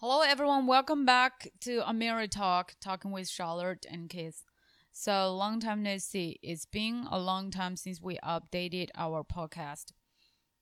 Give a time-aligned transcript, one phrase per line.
[0.00, 0.68] Hello, everyone.
[0.68, 4.44] Welcome back to Amiri Talk, talking with Charlotte and Keith.
[4.92, 6.38] So, long time no see.
[6.40, 9.86] It's been a long time since we updated our podcast.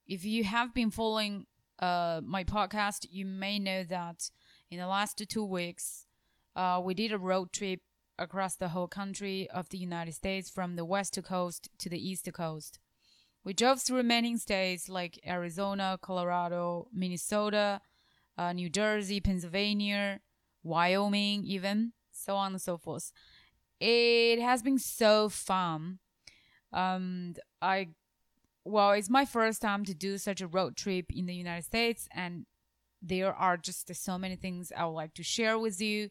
[0.07, 1.45] If you have been following
[1.79, 4.31] uh, my podcast, you may know that
[4.71, 6.07] in the last two weeks,
[6.57, 7.81] uh, we did a road trip
[8.19, 12.27] across the whole country of the United States from the west coast to the east
[12.33, 12.79] coast.
[13.45, 17.83] We drove through many states like Arizona, Colorado, Minnesota,
[18.39, 20.21] uh, New Jersey, Pennsylvania,
[20.63, 23.13] Wyoming, even so on and so forth.
[23.81, 25.99] It has been so fun.
[26.73, 27.89] Um, I
[28.65, 32.09] well, it's my first time to do such a road trip in the United States,
[32.13, 32.47] and
[33.01, 36.11] there are just so many things I would like to share with you,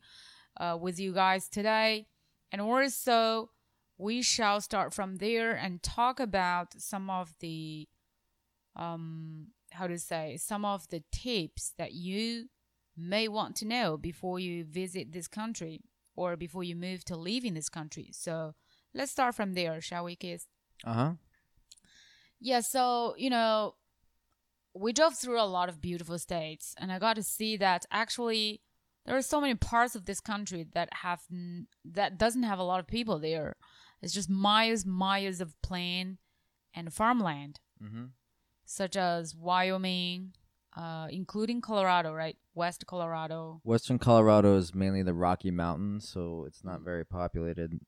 [0.58, 2.08] uh, with you guys today,
[2.52, 3.50] and also
[3.98, 7.88] we shall start from there and talk about some of the
[8.76, 12.50] um how to say some of the tips that you
[12.98, 15.82] may want to know before you visit this country
[16.16, 18.10] or before you move to live in this country.
[18.14, 18.54] So
[18.94, 20.48] let's start from there, shall we, kids?
[20.86, 21.12] Uh huh.
[22.40, 23.76] Yeah, so, you know,
[24.74, 28.62] we drove through a lot of beautiful states and I got to see that actually
[29.06, 32.64] there are so many parts of this country that have n- that doesn't have a
[32.64, 33.56] lot of people there.
[34.02, 36.18] It's just miles, miles of plain
[36.74, 38.06] and farmland, Mm-hmm.
[38.66, 40.34] Such as Wyoming,
[40.76, 42.38] uh, including Colorado, right?
[42.54, 43.62] West Colorado.
[43.64, 47.80] Western Colorado is mainly the Rocky Mountains, so it's not very populated.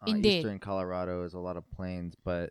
[0.00, 0.38] Uh, Indeed.
[0.38, 2.50] Eastern Colorado is a lot of plains, but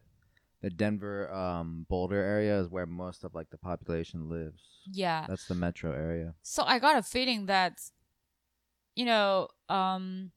[0.61, 4.63] the Denver, um, Boulder area is where most of like the population lives.
[4.91, 5.25] Yeah.
[5.27, 6.35] That's the metro area.
[6.41, 7.81] So I got a feeling that,
[8.95, 10.31] you know, um,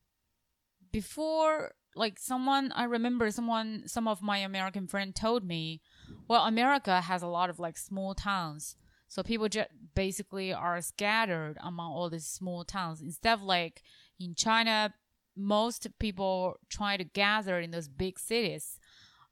[0.92, 5.80] before like someone I remember someone some of my American friend told me,
[6.28, 8.76] well, America has a lot of like small towns,
[9.08, 13.82] so people just basically are scattered among all these small towns instead of like
[14.18, 14.94] in China,
[15.36, 18.78] most people try to gather in those big cities.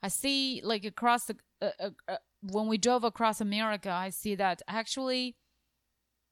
[0.03, 4.35] I see like across the uh, uh, uh, when we drove across America, I see
[4.35, 5.37] that actually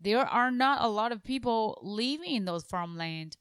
[0.01, 3.37] there are not a lot of people living in those farmland.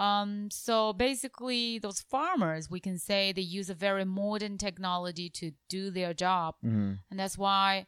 [0.00, 5.52] Um, so basically, those farmers, we can say they use a very modern technology to
[5.68, 6.92] do their job, Mm-hmm.
[7.10, 7.86] and that's why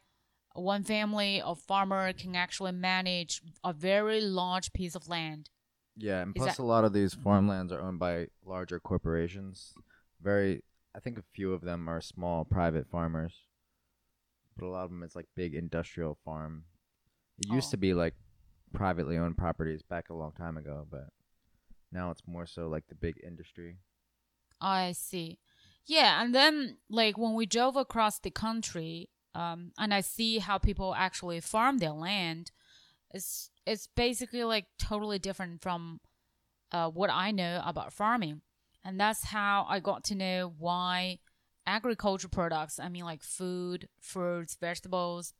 [0.54, 5.48] one family of farmer can actually manage a very large piece of land.
[5.96, 9.72] Yeah, and Is plus that- a lot of these farmlands are owned by larger corporations.
[10.20, 10.62] Very,
[10.94, 13.34] I think a few of them are small private farmers,
[14.56, 16.64] but a lot of them it's like big industrial farm.
[17.38, 17.70] It used Oh.
[17.72, 18.14] to be like
[18.74, 21.08] privately owned properties back a long time ago, but
[21.92, 23.78] now it's more so like the big industry.
[24.60, 25.38] I see.
[25.86, 30.58] Yeah, and then like when we drove across the country, um, and I see how
[30.58, 32.50] people actually farm their land,
[33.12, 36.00] it's it's basically like totally different from
[36.70, 38.42] uh, what I know about farming,
[38.84, 41.18] and that's how I got to know why
[41.66, 45.34] agriculture products, I mean like food, fruits, vegetables,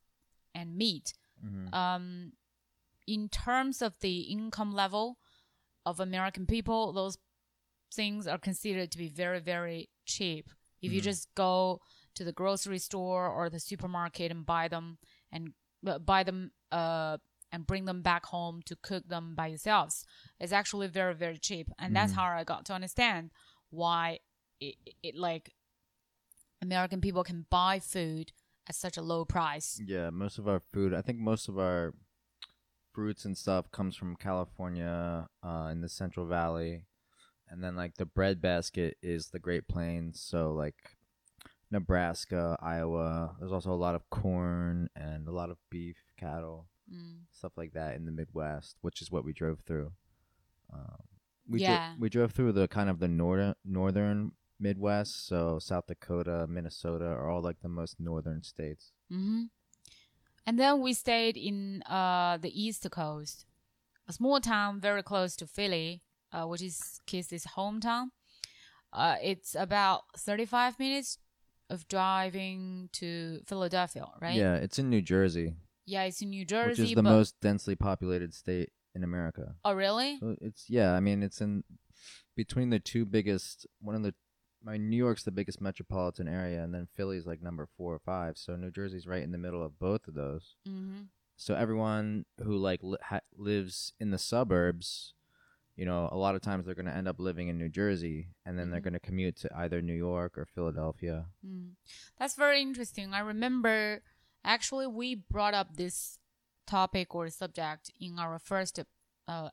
[0.53, 1.73] and meat, Mm-hmm.
[1.73, 2.33] um,
[3.07, 5.17] in terms of the income level
[5.85, 7.17] of American people, those
[7.93, 10.49] things are considered to be very, very cheap.
[10.81, 11.03] If you Mhm.
[11.03, 11.81] just go
[12.15, 14.97] to the grocery store or the supermarket and buy them
[15.31, 15.53] and
[15.85, 17.17] uh, buy them uh,
[17.51, 20.05] and bring them back home to cook them by yourselves,
[20.39, 21.69] it's actually very, very cheap.
[21.79, 22.15] And that's Mhm.
[22.15, 23.31] how I got to understand
[23.69, 24.19] why
[24.59, 25.53] it, it like
[26.61, 28.31] American people can buy food
[28.67, 29.81] at such a low price.
[29.85, 31.93] Yeah, most of our food, I think most of our
[32.93, 36.85] fruits and stuff comes from California, uh, in the Central Valley,
[37.49, 40.97] and then like the bread basket is the Great Plains, so like
[41.71, 43.35] Nebraska, Iowa.
[43.39, 47.21] There's also a lot of corn and a lot of beef, cattle, Mm.
[47.31, 49.93] stuff like that in the Midwest, which is what we drove through.
[50.71, 51.03] Um,
[51.47, 51.95] we dro- Yeah.
[51.97, 57.29] we drove through the kind of the northern northern Midwest, so South Dakota, Minnesota are
[57.29, 58.91] all like the most northern states.
[59.09, 59.45] hmm
[60.45, 63.45] And then we stayed in uh, the East Coast,
[64.07, 66.01] a small town very close to Philly,
[66.31, 68.07] uh, which is Keith's hometown.
[68.91, 71.17] Uh, it's about 35 minutes
[71.69, 74.35] of driving to Philadelphia, right?
[74.35, 75.55] Yeah, it's in New Jersey.
[75.85, 76.81] Yeah, it's in New Jersey.
[76.81, 79.55] which is the most densely populated state in America.
[79.65, 80.17] Oh, really?
[80.19, 81.63] So it's yeah, I mean it's in
[82.35, 83.65] between the two biggest.
[83.81, 84.13] One of the,
[84.63, 88.37] my New York's the biggest metropolitan area, and then Philly's like number four or five.
[88.37, 90.55] So New Jersey's right in the middle of both of those.
[90.65, 91.01] hmm
[91.35, 95.13] So everyone who like li- ha- lives in the suburbs,
[95.75, 98.57] you know, a lot of times they're gonna end up living in New Jersey, and
[98.57, 98.83] then they're Mhm.
[98.85, 101.25] gonna commute to either New York or Philadelphia.
[101.45, 101.71] Mm.
[102.17, 103.13] That's very interesting.
[103.13, 104.03] I remember
[104.45, 106.19] actually we brought up this
[106.67, 108.79] topic or subject in our first
[109.27, 109.49] uh,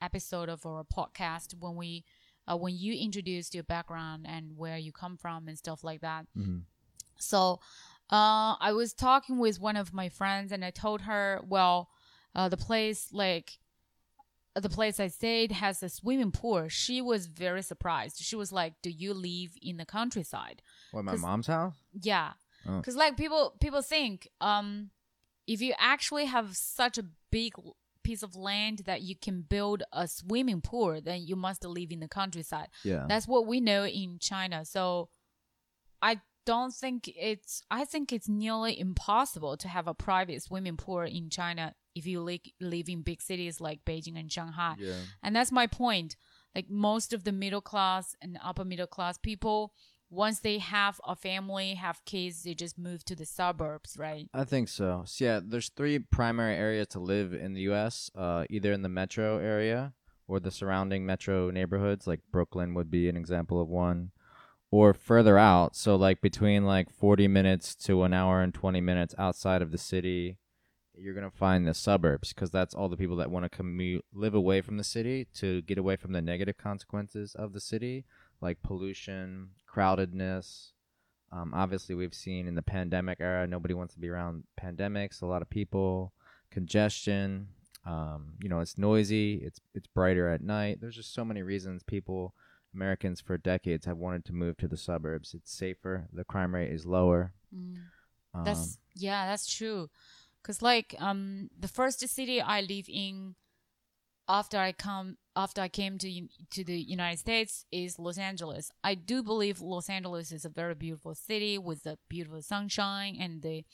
[0.00, 2.04] episode of our podcast when we
[2.46, 6.26] uh, when you introduced your background and where you come from and stuff like that.
[6.34, 6.58] hmm
[7.18, 7.60] So
[8.10, 11.88] uh, I was talking with one of my friends and I told her, well,
[12.34, 13.58] uh, the place like
[14.54, 16.68] the place I stayed has a swimming pool.
[16.68, 18.18] She was very surprised.
[18.20, 20.62] She was like, "Do you live in the countryside?"
[20.92, 21.74] What, my mom's house?
[22.00, 22.32] Yeah,
[22.66, 22.78] Oh.
[22.78, 24.90] because like people people think um
[25.46, 27.52] if you actually have such a big
[28.04, 32.00] piece of land that you can build a swimming pool, then you must live in
[32.00, 32.68] the countryside.
[32.84, 33.06] Yeah.
[33.08, 34.64] That's what we know in China.
[34.64, 35.08] So
[36.00, 41.00] I don't think it's I think it's nearly impossible to have a private swimming pool
[41.00, 44.74] in China if you li- live in big cities like Beijing and Shanghai.
[44.78, 44.94] yeah.
[45.22, 46.16] And that's my point.
[46.54, 49.72] Like most of the middle class and upper middle class people,
[50.10, 54.28] once they have a family, have kids, they just move to the suburbs, right?
[54.32, 55.02] I think so.
[55.06, 58.10] So yeah, there's three primary areas to live in the U.S.
[58.14, 59.92] Uh, either in the metro area
[60.26, 64.10] or the surrounding metro neighborhoods, like Brooklyn would be an example of one,
[64.70, 65.76] or further out.
[65.76, 69.78] So like between like 40 minutes to an hour and 20 minutes outside of the
[69.78, 70.38] city,
[70.96, 74.34] you're gonna find the suburbs because that's all the people that want to commute, live
[74.34, 78.04] away from the city to get away from the negative consequences of the city,
[78.44, 80.70] like pollution, crowdedness.
[81.32, 85.22] Um, obviously, we've seen in the pandemic era, nobody wants to be around pandemics.
[85.22, 86.12] A lot of people,
[86.50, 87.48] congestion.
[87.86, 89.40] Um, you know, it's noisy.
[89.42, 90.80] It's it's brighter at night.
[90.80, 92.34] There's just so many reasons people,
[92.72, 95.34] Americans for decades, have wanted to move to the suburbs.
[95.34, 96.06] It's safer.
[96.12, 97.32] The crime rate is lower.
[97.54, 97.78] Mm.
[98.34, 99.90] Um, That's yeah, that's true.
[100.42, 103.34] Cause like um the first city I live in
[104.28, 108.70] after I come after I came to to the United States is Los Angeles.
[108.82, 113.42] I do believe Los Angeles is a very beautiful city with the beautiful sunshine and
[113.42, 113.64] the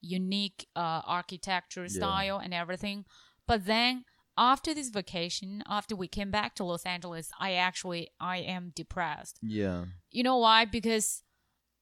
[0.00, 3.04] unique uh, architecture style and everything.
[3.46, 4.04] But then
[4.36, 9.38] after this vacation, after we came back to Los Angeles, I actually I am depressed.
[9.42, 9.84] yeah.
[10.10, 10.64] You know why?
[10.64, 11.22] Because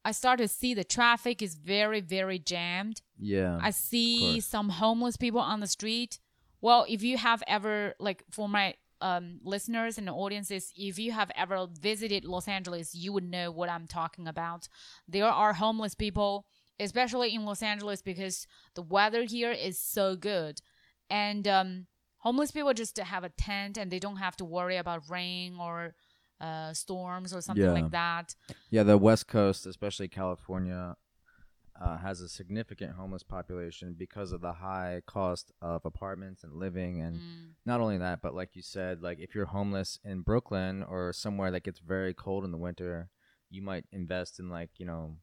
[0.04, 3.00] I start to see the traffic is very very jammed.
[3.18, 3.58] Yeah.
[3.62, 6.20] I see some homeless people on the street.
[6.60, 11.30] Well, if you have ever like for my um, listeners and audiences, if you have
[11.36, 14.62] ever visited Los Angeles, you would know what I'm talking about.
[15.06, 16.46] There are homeless people,
[16.80, 20.54] especially in Los Angeles, because the weather here is so good,
[21.10, 21.86] and um,
[22.24, 25.94] homeless people just have a tent and they don't have to worry about rain or
[26.40, 27.72] uh, storms or something Yeah.
[27.80, 28.34] like that.
[28.70, 30.96] Yeah, the West Coast, especially California,
[31.80, 37.00] uh, has a significant homeless population because of the high cost of apartments and living.
[37.00, 37.54] And Mm.
[37.66, 41.50] not only that, but like you said, like if you're homeless in Brooklyn or somewhere
[41.50, 43.10] that gets very cold in the winter,
[43.50, 45.16] you might invest in like you know,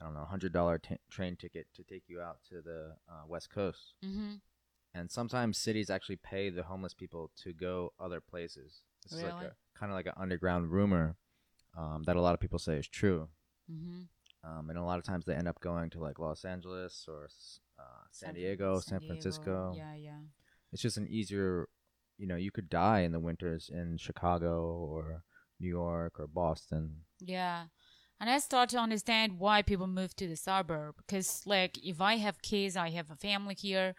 [0.00, 2.96] I don't know, a hundred dollar t- train ticket to take you out to the
[3.08, 3.94] uh, West Coast.
[4.02, 4.34] hmm
[4.94, 8.82] And sometimes cities actually pay the homeless people to go other places.
[9.02, 9.46] This is like Really?
[9.46, 11.16] a kind of like an underground rumor
[11.76, 13.28] um, that a lot of people say is true.
[13.68, 14.02] hmm
[14.46, 17.28] Um, and a lot of times they end up going to like Los Angeles or
[17.78, 19.72] uh, San, Diego, San, Francisco.
[19.76, 20.20] Yeah, yeah.
[20.72, 21.68] It's just an easier,
[22.18, 25.22] you know, you could die in the winters in Chicago or
[25.60, 26.96] New York or Boston.
[27.20, 27.64] Yeah.
[28.20, 30.96] And I start to understand why people move to the suburb.
[30.98, 33.94] Because, like, if I have kids, I have a family here.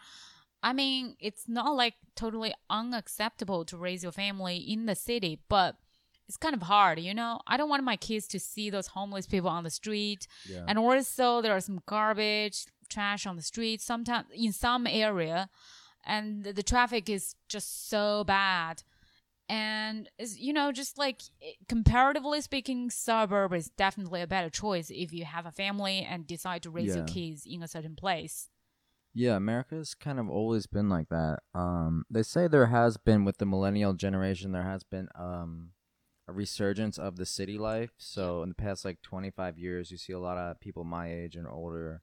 [0.64, 5.76] I mean, it's not like totally unacceptable to raise your family in the city, but
[6.28, 7.40] it's kind of hard, you know?
[7.48, 10.28] I don't want my kids to see those homeless people on the street.
[10.50, 10.66] Yeah.
[10.68, 15.50] And also, there are some garbage, trash on the street, sometimes in some area.
[16.06, 18.84] And the, the traffic is just so bad
[19.48, 24.90] and is you know just like eh, comparatively speaking suburb is definitely a better choice
[24.90, 28.50] if you have a family and decide to raise your kids in a certain place
[29.14, 31.40] Yeah, America's kind of always been like that.
[31.54, 35.70] Um, they say there has been with the millennial generation, there has been um,
[36.28, 37.92] a resurgence of the city life.
[37.98, 41.36] So in the past like 25 years, you see a lot of people my age
[41.36, 42.02] and older,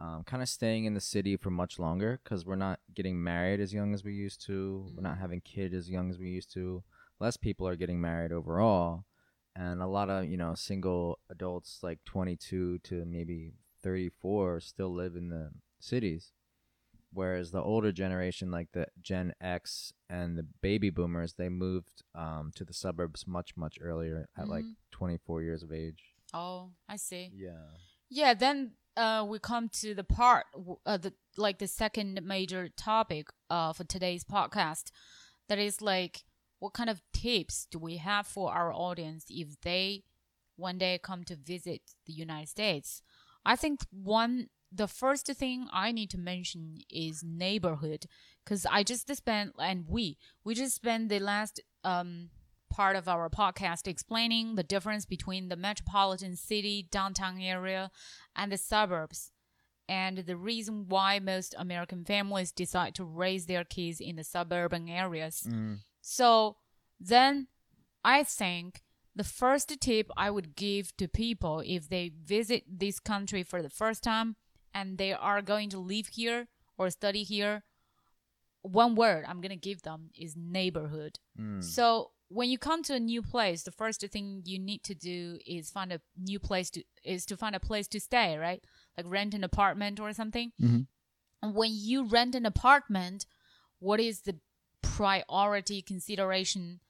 [0.00, 3.60] um, kind of staying in the city for much longer because we're not getting married
[3.60, 4.86] as young as we used to.
[4.94, 6.82] We're not having kids as young as we used to.
[7.20, 9.04] Less people are getting married overall,
[9.54, 15.14] and a lot of you know single adults like 22 to maybe 34 still live
[15.14, 16.32] in the cities
[17.14, 22.50] whereas the older generation like the gen x and the baby boomers they moved um,
[22.54, 24.76] to the suburbs much much earlier at like Mhm.
[24.90, 26.14] 24 years of age.
[26.32, 27.30] Oh i see.
[27.34, 27.66] Yeah.
[28.08, 30.46] Yeah then uh we come to the part
[30.86, 34.90] uh, the like the second major topic uh for today's podcast.
[35.48, 36.24] That is like
[36.60, 40.04] what kind of tips do we have for our audience if they
[40.56, 43.02] one day come to visit the united states?
[43.44, 48.06] I think one the first thing I need to mention is neighborhood
[48.44, 52.30] because I just spent and we we just spent the last um
[52.70, 57.90] part of our podcast explaining the difference between the metropolitan city downtown area
[58.34, 59.30] and the suburbs
[59.88, 64.88] and the reason why most American families decide to raise their kids in the suburban
[64.88, 65.46] areas.
[65.48, 65.80] Mm.
[66.00, 66.56] So
[66.98, 67.48] then
[68.02, 68.82] I think
[69.14, 73.70] the first tip I would give to people if they visit this country for the
[73.70, 74.36] first time
[74.74, 77.62] and they are going to live here or study here,
[78.62, 81.20] one word I'm going to give them is neighborhood.
[81.40, 81.62] Mm.
[81.62, 85.38] So when you come to a new place, the first thing you need to do
[85.46, 88.62] is find a new place to is to find a place to stay, right?
[88.96, 90.52] Like rent an apartment or something.
[90.60, 90.86] Mhm.
[91.42, 93.26] And when you rent an apartment,
[93.78, 94.40] what is the
[94.82, 96.80] priority consideration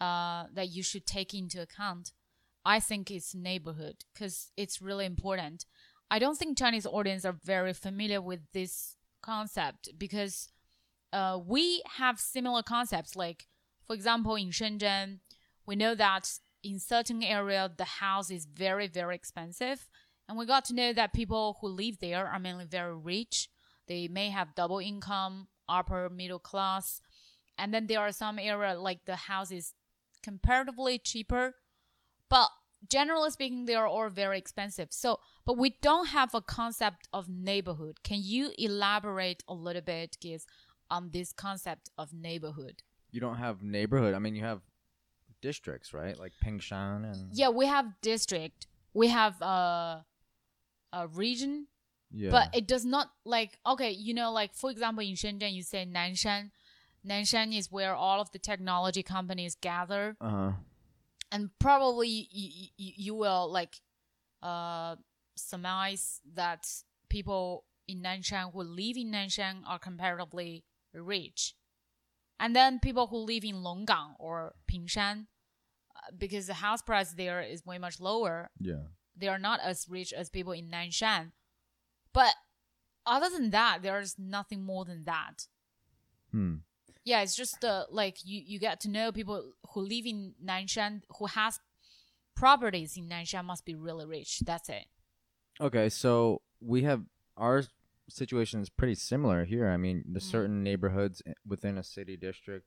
[0.00, 2.12] uh, that you should take into account?
[2.64, 5.66] I think it's neighborhood because it's really important.
[6.10, 10.50] I don't think Chinese audience are very familiar with this concept because
[11.12, 13.16] uh, we have similar concepts.
[13.16, 13.46] Like,
[13.86, 15.18] for example, in Shenzhen,
[15.66, 16.30] we know that
[16.62, 19.88] in certain area the house is very very expensive,
[20.28, 23.48] and we got to know that people who live there are mainly very rich.
[23.88, 27.00] They may have double income, upper middle class,
[27.58, 29.74] and then there are some area like the house is
[30.22, 31.54] comparatively cheaper,
[32.28, 32.48] but
[32.88, 34.88] generally speaking, they are all very expensive.
[34.90, 37.98] So, but we don't have a concept of neighborhood.
[38.02, 40.46] Can you elaborate a little bit, Giz,
[40.90, 42.82] on this concept of neighborhood?
[43.10, 44.14] You don't have neighborhood.
[44.14, 44.60] I mean, you have
[45.40, 46.18] districts, right?
[46.18, 50.00] Like Pingshan and Yeah, we have district, we have uh,
[50.92, 51.68] a region,
[52.12, 52.30] yeah.
[52.30, 55.86] but it does not like okay, you know, like for example, in Shenzhen, you say
[55.86, 56.50] Nanshan.
[57.06, 60.16] Nanshan is where all of the technology companies gather.
[60.20, 60.52] uh huh.
[61.32, 63.76] And probably you, you, you will like
[64.42, 64.96] uh
[65.36, 66.66] surmise that
[67.08, 70.64] people in Nanshan who live in Nanshan are comparatively
[70.94, 71.54] rich.
[72.38, 75.26] And then people who live in Longgang or Pingshan,
[75.96, 78.88] uh, because the house price there is way much lower, Yeah.
[79.16, 81.32] they are not as rich as people in Nanshan.
[82.12, 82.34] But
[83.06, 85.46] other than that, there's nothing more than that.
[86.30, 86.56] Hmm.
[87.06, 91.02] Yeah, it's just uh, like you, you get to know people who live in Nanshan
[91.18, 91.60] who has
[92.34, 94.40] properties in Nanshan must be really rich.
[94.40, 94.86] That's it.
[95.60, 97.04] Okay, so we have
[97.36, 97.62] our
[98.08, 99.68] situation is pretty similar here.
[99.68, 100.30] I mean, the Mm.
[100.30, 102.66] certain neighborhoods within a city district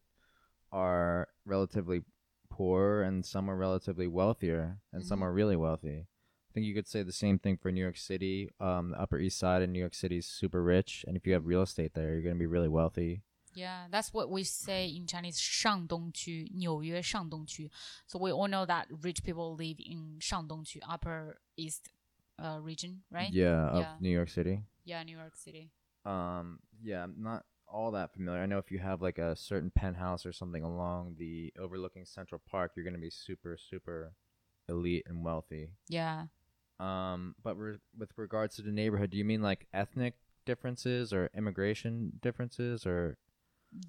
[0.71, 2.03] are relatively
[2.49, 5.23] poor, and some are relatively wealthier, and some Mhm.
[5.23, 6.07] are really wealthy.
[6.49, 8.49] I think you could say the same thing for New York City.
[8.59, 11.33] Um, the Upper East Side in New York City is super rich, and if you
[11.33, 13.21] have real estate there, you're gonna be really wealthy.
[13.54, 17.70] Yeah, that's what we say in Chinese 上东区,纽约上东区.
[18.06, 21.88] So we all know that rich people live in 上东区, Upper East
[22.38, 23.30] uh, region, right?
[23.32, 23.96] Yeah, of Yeah.
[24.00, 24.64] New York City.
[24.84, 25.70] Yeah, New York City.
[26.04, 28.42] Um, yeah, I'm not all that familiar.
[28.42, 32.40] I know if you have like a certain penthouse or something along the overlooking Central
[32.50, 34.14] Park, you're gonna be super, super
[34.68, 35.70] elite and wealthy.
[35.88, 36.26] Yeah.
[36.80, 40.14] Um, but re- with regards to the neighborhood, do you mean like ethnic
[40.44, 43.16] differences or immigration differences or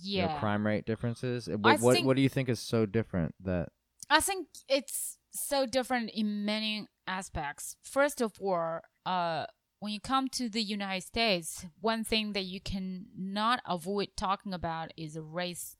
[0.02, 0.38] you know, Yeah.
[0.40, 1.48] crime rate differences?
[1.48, 3.70] What, what think- what do you think is so different that?
[4.08, 7.76] I think it's so different in many aspects.
[7.82, 9.46] First of all, uh,
[9.78, 14.52] when you come to the United States, one thing that you can not avoid talking
[14.52, 15.76] about is race.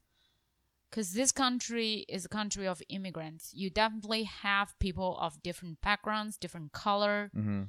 [0.91, 3.53] Because this country is a country of immigrants.
[3.55, 7.63] You definitely have people of different backgrounds, different color, Mm-hmm.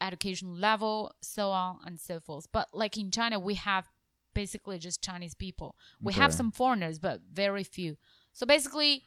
[0.00, 2.46] education level, so on and so forth.
[2.52, 3.88] But like in China, we have
[4.34, 5.76] basically just Chinese people.
[6.00, 7.96] We have some foreigners, but very few.
[8.32, 9.04] So basically,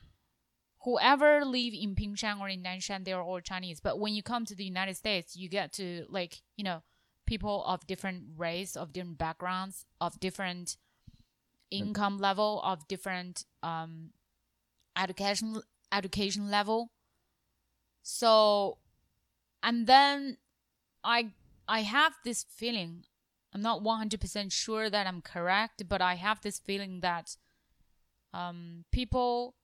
[0.84, 3.79] whoever live in Pingshan or in Nanshan, they're all Chinese.
[3.79, 6.81] But when you come to the United States, you get to like you know
[7.25, 10.77] people of different race, of different backgrounds, of different
[11.69, 14.12] income level, of different um
[14.98, 16.91] education education level.
[18.01, 18.77] So,
[19.62, 20.38] and then
[21.03, 21.31] I
[21.67, 23.03] I have this feeling.
[23.54, 27.38] I'm not 100% sure that I'm correct, but I have this feeling that
[28.34, 29.56] um, people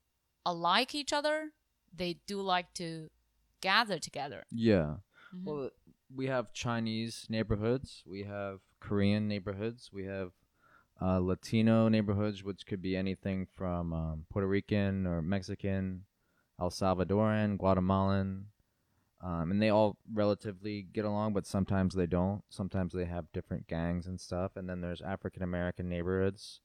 [0.46, 1.52] alike each other.
[1.96, 3.10] They do like to
[3.62, 4.44] gather together.
[4.52, 4.96] Yeah.
[5.36, 5.46] Mhm.
[5.46, 5.70] Well,
[6.14, 10.32] we have Chinese neighborhoods, we have Korean neighborhoods, we have
[11.02, 16.06] uh, Latino neighborhoods, which could be anything from um, Puerto Rican or Mexican,
[16.60, 18.46] El Salvadoran, Guatemalan,
[19.24, 22.44] um, and they all relatively get along, but sometimes they don't.
[22.50, 24.58] Sometimes they have different gangs and stuff.
[24.58, 26.60] And then there's African American neighborhoods,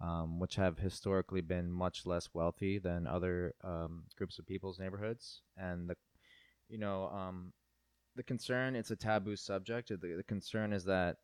[0.00, 5.42] um, which have historically been much less wealthy than other um, groups of people's neighborhoods,
[5.58, 5.96] and the
[6.70, 7.52] you know, um,
[8.16, 9.88] the concern it's a taboo subject.
[9.88, 11.16] The, the concern is that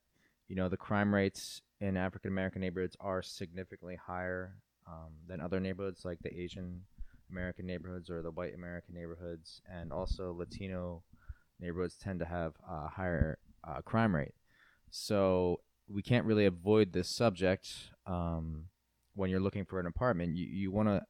[0.47, 5.59] you know the crime rates in African American neighborhoods are significantly higher um, than other
[5.59, 6.83] neighborhoods like the Asian
[7.31, 11.03] American neighborhoods or the white American neighborhoods, and also Latino
[11.61, 14.35] neighborhoods tend to have a higher uh, crime rate.
[14.91, 17.69] So we can't really avoid this subject
[18.07, 18.67] um,
[19.15, 20.37] when you're looking for an apartment.
[20.37, 21.03] You you want to,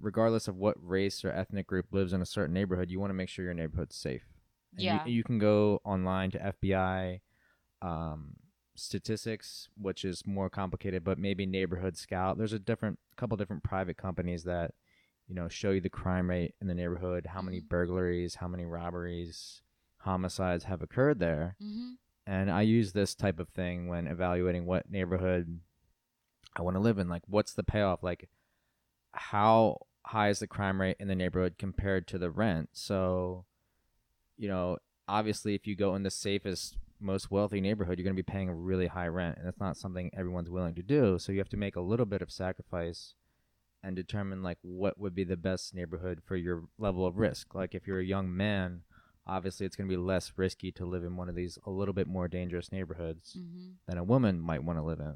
[0.00, 3.14] regardless of what race or ethnic group lives in a certain neighborhood, you want to
[3.14, 4.22] make sure your neighborhood's safe.
[4.76, 5.06] And you- Yeah.
[5.06, 7.20] you, can go online to FBI
[7.82, 8.36] um,
[8.74, 12.36] statistics, which is more complicated, but maybe Neighborhood Scout.
[12.38, 14.74] There's a different couple different private companies that
[15.28, 17.68] you know show you the crime rate in the neighborhood, how many Mhm.
[17.68, 19.62] burglaries, how many robberies,
[19.98, 21.94] homicides have occurred there Mm-hmm.
[22.26, 25.60] and I use this type of thing when evaluating what neighborhood
[26.54, 27.08] I want to live in.
[27.08, 28.02] Like, what's the payoff?
[28.02, 28.28] Like,
[29.12, 32.70] how high is the crime rate in the neighborhood compared to the rent?
[32.72, 33.44] So,
[34.36, 38.22] you know, obviously, if you go in the safest, most wealthy neighborhood, you're going to
[38.22, 41.18] be paying a really high rent, and that's not something everyone's willing to do.
[41.18, 43.14] So, you have to make a little bit of sacrifice
[43.86, 47.54] and determine like what would be the best neighborhood for your level of risk.
[47.54, 48.82] Like, if you're a young man
[49.28, 51.92] obviously it's going to be less risky to live in one of these a little
[51.92, 53.70] bit more dangerous neighborhoods Mm-hmm.
[53.88, 55.14] than a woman might want to live in.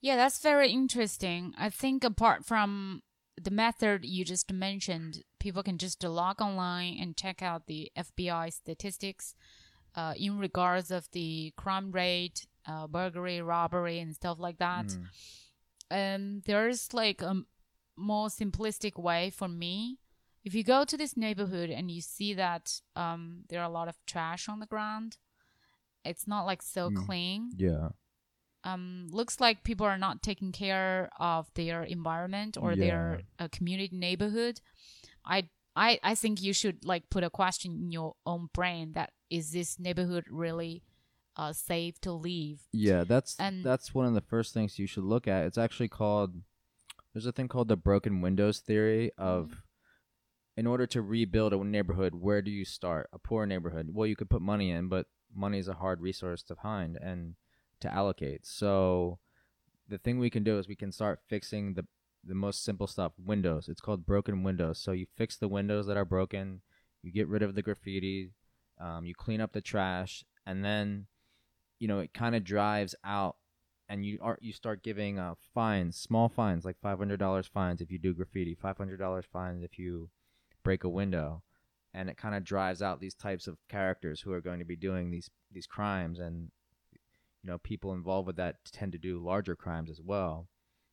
[0.00, 1.54] Yeah, that's very interesting.
[1.56, 3.02] I think apart from
[3.40, 8.52] the method you just mentioned, people can just log online and check out the FBI
[8.52, 9.36] statistics
[9.94, 14.86] uh, in regards of the crime rate, uh, burglary, robbery, and stuff like that.
[14.86, 15.06] Mm.
[16.16, 17.46] Um, there's like a m-
[17.96, 19.98] more simplistic way for me.
[20.44, 23.88] If you go to this neighborhood and you see that um, there are a lot
[23.88, 25.16] of trash on the ground,
[26.04, 27.06] it's not like so Mm.
[27.06, 27.88] clean Yeah.
[28.64, 33.96] um, looks like people are not taking care of their environment or their uh, community
[33.96, 34.60] neighborhood.
[35.24, 39.10] I, I I think you should like put a question in your own brain that
[39.30, 40.82] is this neighborhood really
[41.36, 42.60] uh, safe to leave?
[42.72, 45.44] Yeah, that's And- that's one of the first things you should look at.
[45.44, 46.34] It's actually called
[47.16, 49.62] there's a thing called the broken windows theory of
[50.54, 53.08] in order to rebuild a neighborhood, where do you start?
[53.10, 53.88] A poor neighborhood.
[53.90, 57.36] Well, you could put money in, but money is a hard resource to find and
[57.80, 58.44] to allocate.
[58.44, 59.18] So
[59.88, 61.86] the thing we can do is we can start fixing the
[62.22, 63.66] the most simple stuff, windows.
[63.70, 64.78] It's called broken windows.
[64.78, 66.60] So you fix the windows that are broken,
[67.02, 68.32] you get rid of the graffiti,
[68.78, 71.06] um, you clean up the trash, and then
[71.78, 73.36] you know it kind of drives out
[73.88, 77.80] and you are you start giving uh, fines, small fines like five hundred dollars fines
[77.80, 80.10] if you do graffiti, five hundred dollars fines if you
[80.62, 81.42] break a window,
[81.94, 84.76] and it kind of drives out these types of characters who are going to be
[84.76, 86.50] doing these these crimes, and
[87.42, 90.48] you know people involved with that tend to do larger crimes as well.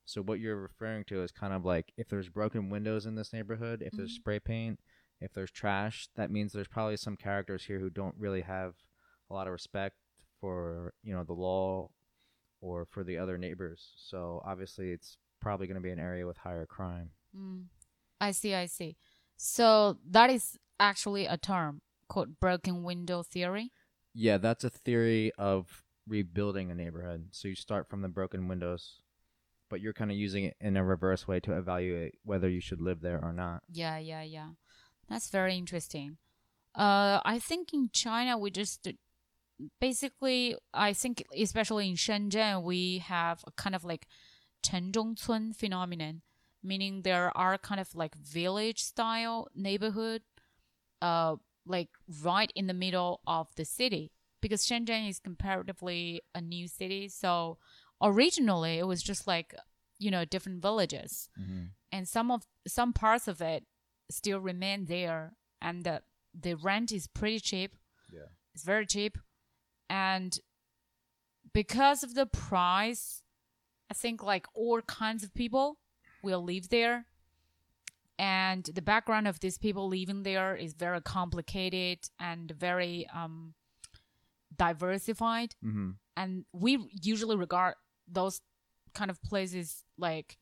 [0.05, 3.31] So what you're referring to is kind of like if there's broken windows in this
[3.33, 4.15] neighborhood, if there's Mhm.
[4.21, 4.79] spray paint,
[5.21, 8.75] if there's trash, that means there's probably some characters here who don't really have
[9.29, 9.95] a lot of respect
[10.41, 11.89] for you know the law
[12.63, 13.91] or for the other neighbors.
[13.97, 17.09] So obviously, it's probably going to be an area with higher crime.
[17.37, 17.65] Mm.
[18.21, 18.95] I see, I see.
[19.35, 23.71] So that is actually a term called broken window theory.
[24.13, 27.27] Yeah, that's a theory of rebuilding a neighborhood.
[27.31, 29.01] So you start from the broken windows,
[29.69, 32.81] but you're kind of using it in a reverse way to evaluate whether you should
[32.81, 33.63] live there or not.
[33.69, 34.49] Yeah, yeah, yeah.
[35.09, 36.17] That's very interesting.
[36.75, 38.87] Uh, I think in China we just
[39.79, 44.07] basically, I think especially in Shenzhen, we have a kind of like
[44.65, 46.21] Chengzhongcun phenomenon,
[46.63, 50.21] meaning there are kind of like village style neighborhood,
[51.01, 51.35] uh,
[51.65, 51.89] like
[52.21, 54.11] right in the middle of the city
[54.41, 57.07] because Shenzhen is comparatively a new city.
[57.07, 57.57] So
[58.01, 59.55] originally it was just like
[59.99, 61.65] you know different villages, mm-hmm.
[61.91, 63.63] and some of some parts of it
[64.11, 66.01] still remain there, and the,
[66.33, 67.75] the rent is pretty cheap.
[68.11, 69.17] Yeah, it's very cheap
[69.89, 70.39] and
[71.53, 73.21] because of the price
[73.91, 75.77] i think like all kinds of people
[76.23, 77.05] will live there
[78.19, 83.53] and the background of these people living there is very complicated and very um
[84.55, 85.91] diversified Mm-hmm.
[86.15, 87.75] and we usually regard
[88.07, 88.41] those
[88.93, 90.37] kind of places like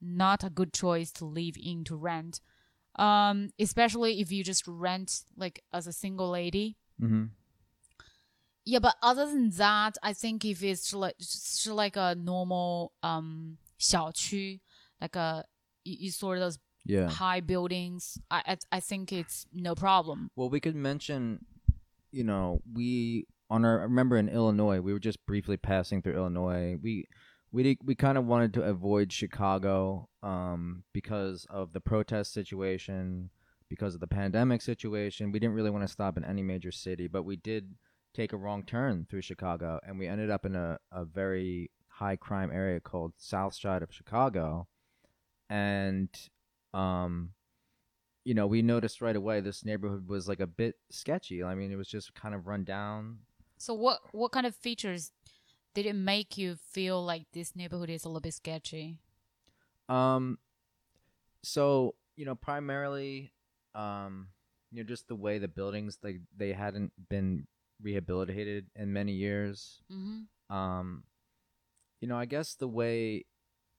[0.00, 2.40] not a good choice to live in to rent
[2.96, 7.24] um especially if you just rent like as a single lady Mm-hmm.
[8.66, 13.56] Yeah but other than that i think if it's like just like a normal um
[13.78, 14.60] 小区
[15.00, 15.44] like a
[15.84, 17.08] you, you saw those Yeah.
[17.08, 21.44] high buildings I, I i think it's no problem Well, we could mention,
[22.12, 26.14] you know, we on our I remember in Illinois, we were just briefly passing through
[26.16, 26.76] Illinois.
[26.80, 27.06] We
[27.52, 33.30] we did, we kind of wanted to avoid Chicago um, because of the protest situation,
[33.68, 37.06] because of the pandemic situation, we didn't really want to stop in any major city,
[37.08, 37.74] but we did
[38.16, 42.16] take a wrong turn through Chicago, and we ended up in a, a very high
[42.16, 44.66] crime area called South Side of Chicago,
[45.50, 46.08] and
[46.72, 47.30] um,
[48.24, 51.44] you know, we noticed right away this neighborhood was like a bit sketchy.
[51.44, 53.18] I mean, it was just kind of run down.
[53.58, 55.12] So what what kind of features
[55.74, 58.98] did it make you feel like this neighborhood is a little bit sketchy?
[59.88, 60.38] Um,
[61.42, 63.32] so you know, primarily,
[63.74, 64.28] um,
[64.72, 67.46] you know, just the way the buildings like they hadn't been
[67.82, 69.82] rehabilitated in many years.
[69.92, 70.54] Mm-hmm.
[70.54, 71.04] Um,
[72.00, 73.24] you know, I guess the way,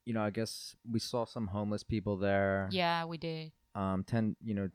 [0.06, 2.70] you know, I guess we saw some homeless people there.
[2.72, 3.52] Yeah, we did.
[3.76, 4.70] Um, tend you know,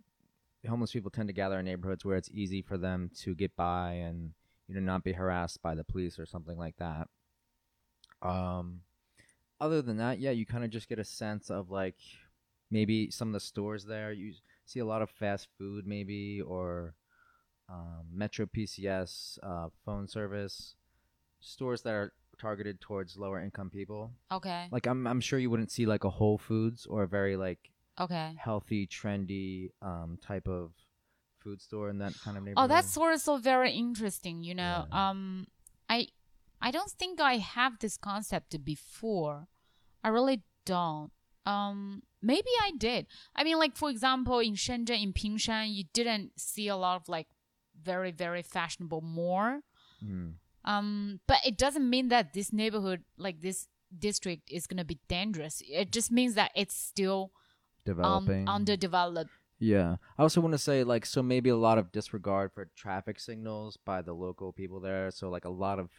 [0.68, 3.92] homeless people tend to gather in neighborhoods where it's easy for them to get by
[3.92, 4.32] and
[4.68, 7.08] you know not be harassed by the police or something like that.
[8.22, 8.80] Um,
[9.60, 11.96] other than that, yeah, you kind of just get a sense of like
[12.70, 14.12] maybe some of the stores there.
[14.12, 14.32] You
[14.64, 16.94] see a lot of fast food, maybe or
[17.72, 20.74] um, Metro PCS uh, phone service
[21.40, 24.12] stores that are targeted towards lower income people.
[24.30, 24.68] Okay.
[24.70, 27.70] Like I'm I'm sure you wouldn't see like a Whole Foods or a very like
[28.00, 28.34] Okay.
[28.38, 30.72] healthy, trendy um, type of
[31.40, 32.70] food store in that kind of neighborhood.
[32.70, 34.42] Oh, that's also very interesting.
[34.42, 35.10] You know, Yeah.
[35.10, 35.46] um,
[35.88, 36.08] I
[36.60, 39.48] I don't think I have this concept before.
[40.04, 41.10] I really don't.
[41.44, 43.06] Um, maybe I did.
[43.34, 47.08] I mean, like for example, in Shenzhen, in Pingshan, you didn't see a lot of
[47.08, 47.26] like
[47.82, 49.60] very very fashionable more
[50.04, 50.34] Mm.
[50.64, 55.62] Um, but it doesn't mean that this neighborhood, like this district, is gonna be dangerous.
[55.68, 58.48] It just means that it's still um, developing.
[58.48, 59.30] underdeveloped.
[59.58, 59.96] Yeah.
[60.18, 63.76] I also want to say like so maybe a lot of disregard for traffic signals
[63.76, 65.10] by the local people there.
[65.10, 65.90] So like a lot of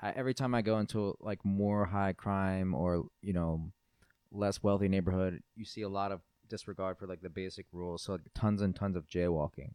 [0.00, 3.72] I, every time I go into like more high crime or you know
[4.30, 8.02] less wealthy neighborhood, you see a lot of disregard for like the basic rules.
[8.02, 9.72] So like, tons and tons of jaywalking.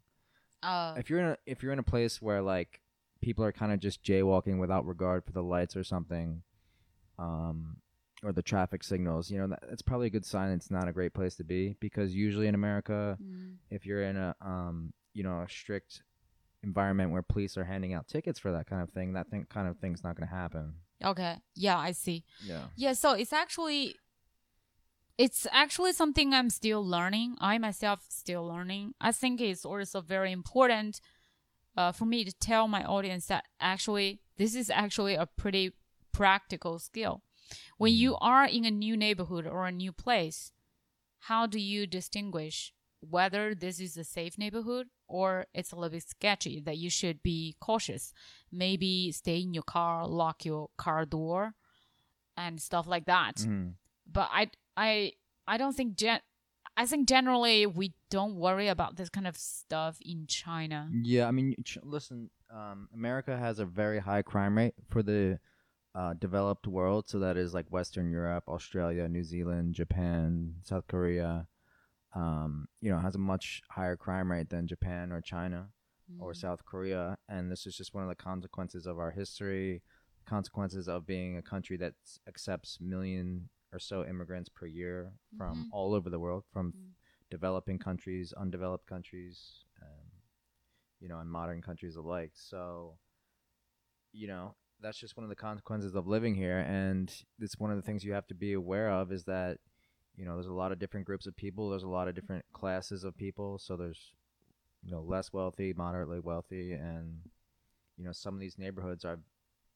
[0.63, 2.81] Uh, If you're in a if you're in a place where like
[3.21, 6.41] people are kind of just jaywalking without regard for the lights or something,
[7.19, 7.77] um,
[8.23, 10.93] or the traffic signals, you know, that, that's probably a good sign it's not a
[10.93, 15.23] great place to be because usually in America, mm, if you're in a um you
[15.23, 16.03] know a strict
[16.63, 19.67] environment where police are handing out tickets for that kind of thing that thing kind
[19.67, 21.37] of thing's not going to happen okay.
[21.55, 22.23] Yeah, I see.
[22.45, 23.95] yeah Yeah, so it's actually
[25.17, 27.35] it's actually something I'm still learning.
[27.39, 28.93] I myself still learning.
[28.99, 30.99] I think it's also very important
[31.77, 35.73] uh, for me to tell my audience that actually this is actually a pretty
[36.11, 37.23] practical skill.
[37.77, 40.51] When you are in a new neighborhood or a new place,
[41.19, 46.03] how do you distinguish whether this is a safe neighborhood or it's a little bit
[46.07, 48.13] sketchy that you should be cautious?
[48.51, 51.55] Maybe stay in your car, lock your car door,
[52.37, 53.75] and stuff like that Mhm.
[54.05, 55.13] but I I
[55.47, 56.19] I don't think gen
[56.77, 60.89] I think generally we don't worry about this kind of stuff in China.
[61.03, 65.39] yeah i mean ch- listen um america has a very high crime rate for the
[65.95, 71.47] uh, developed world so that is like western europe australia new zealand japan south korea
[72.15, 75.67] um you know has a much higher crime rate than japan or china
[76.19, 76.37] or Mm.
[76.37, 79.81] South Korea, and this is just one of the consequences of our history,
[80.25, 81.93] consequences of being a country that
[82.27, 85.69] accepts million or so immigrants per year from Mhm.
[85.71, 86.95] all over the world, from Mm.
[87.29, 90.11] developing countries, undeveloped countries, um,
[90.99, 92.35] you know, and modern countries alike.
[92.35, 92.99] So,
[94.11, 97.77] you know, that's just one of the consequences of living here, and it's one of
[97.77, 99.59] the things you have to be aware of is that.
[100.17, 101.69] You know, there's a lot of different groups of people.
[101.69, 103.57] There's a lot of different classes of people.
[103.57, 104.13] So there's
[104.83, 107.29] you know less wealthy moderately wealthy and
[107.97, 109.19] you know some of these neighborhoods are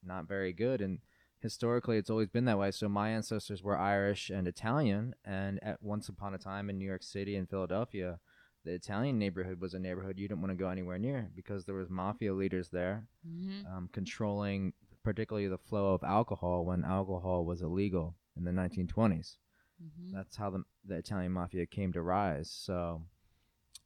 [0.03, 0.99] not very good and
[1.45, 5.81] historically it's always been that way so my ancestors were irish and italian and at
[5.81, 8.19] once upon a time in new york city and philadelphia
[8.63, 11.75] the italian neighborhood was a neighborhood you didn't want to go anywhere near because there
[11.75, 13.65] was mafia leaders there Mhm.
[13.71, 19.37] um, controlling particularly the flow of alcohol when alcohol was illegal in the 1920s
[19.83, 20.13] Mhm.
[20.15, 22.49] that's how the, the Italian mafia came to rise.
[22.49, 23.03] So,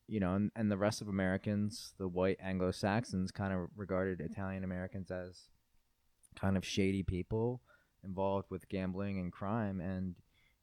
[0.07, 4.21] you know, and, and the rest of Americans, the white Anglo Saxons, kind of regarded
[4.21, 5.49] Italian Americans as
[6.39, 7.61] kind of shady people
[8.03, 9.81] involved with gambling and crime.
[9.81, 10.15] And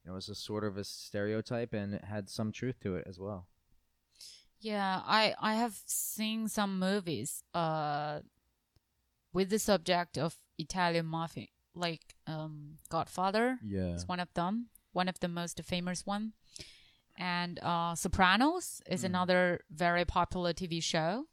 [0.07, 3.19] it was a sort of a stereotype and it had some truth to it as
[3.19, 3.47] well.
[4.61, 8.21] Yeah, I I have seen some movies uh
[9.33, 13.95] with the subject of Italian mafia, like um Godfather Yeah.
[13.97, 16.33] is one of them, one of the most famous one.
[17.19, 19.07] And uh Sopranos is Mm.
[19.07, 21.27] another very popular TV show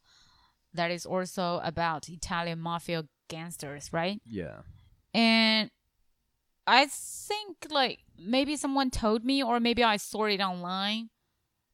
[0.74, 3.04] that is also about Italian mafia
[3.36, 4.20] gangsters, right?
[4.26, 4.58] Yeah.
[5.14, 5.70] And
[6.66, 11.10] I think like maybe someone told me or maybe I saw it online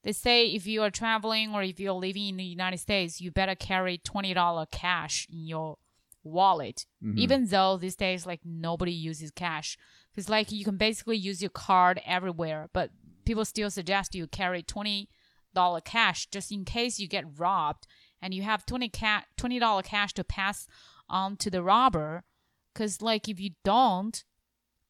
[0.04, 3.32] they say if you are traveling or if you're living in the United States, you
[3.32, 5.78] better carry twenty dollar cash in your
[6.24, 6.86] wallet.
[7.04, 7.17] Mhm.
[7.17, 9.78] Even though these days like nobody uses cash,
[10.10, 12.91] because like you can basically use your card everywhere, but
[13.26, 15.10] people still suggest you carry twenty
[15.54, 17.86] dollar cash just in case you get robbed
[18.22, 20.67] and you have 20 ca- $20 cash to pass
[21.10, 22.24] on to the robber
[22.74, 24.24] because like if you don't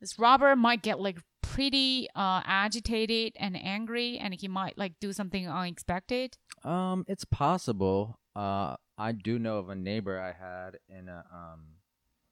[0.02, 5.12] this robber might get like pretty uh agitated and angry and he might like do
[5.14, 8.20] something unexpected Um, it's possible.
[8.36, 11.62] Uh, I do know of a neighbor I had in a um,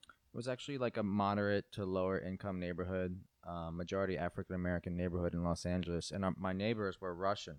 [0.05, 5.33] it was actually like a moderate to lower income neighborhood, uh, majority African American neighborhood
[5.33, 7.57] in Los Angeles, and uh, my neighbors were Russian,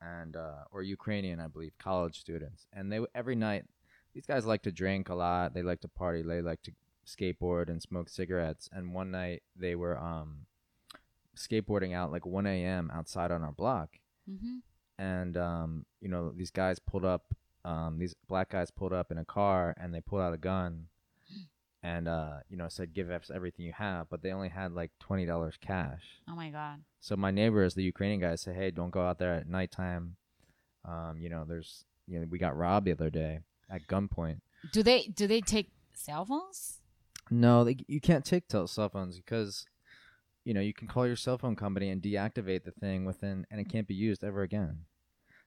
[0.00, 3.64] and uh, or Ukrainian, I believe, college students, and they every night
[4.14, 6.72] these guys like to drink a lot, they like to party, they like to
[7.06, 10.46] skateboard and smoke cigarettes, and one night they were um,
[11.36, 12.90] skateboarding out like 1 a.m.
[12.94, 13.98] outside on our block.
[14.30, 14.58] Mm-hmm.
[15.02, 19.18] and um, you know these guys pulled up um, these black guys pulled up in
[19.18, 20.86] a car and they pulled out a gun
[21.82, 24.92] and uh, you know said give us everything you have but they only had like
[25.02, 26.02] $20 cash.
[26.28, 26.82] Oh my god.
[27.00, 30.16] So my neighbors the ukrainian guys say hey don't go out there at nighttime.
[30.84, 33.40] Um, you know there's you know we got robbed the other day
[33.70, 34.40] at gunpoint.
[34.72, 36.80] Do they do they take cell phones?
[37.30, 39.66] No they, you can't take tel- cell phones because
[40.44, 43.60] you know you can call your cell phone company and deactivate the thing within and
[43.60, 44.80] it can't be used ever again.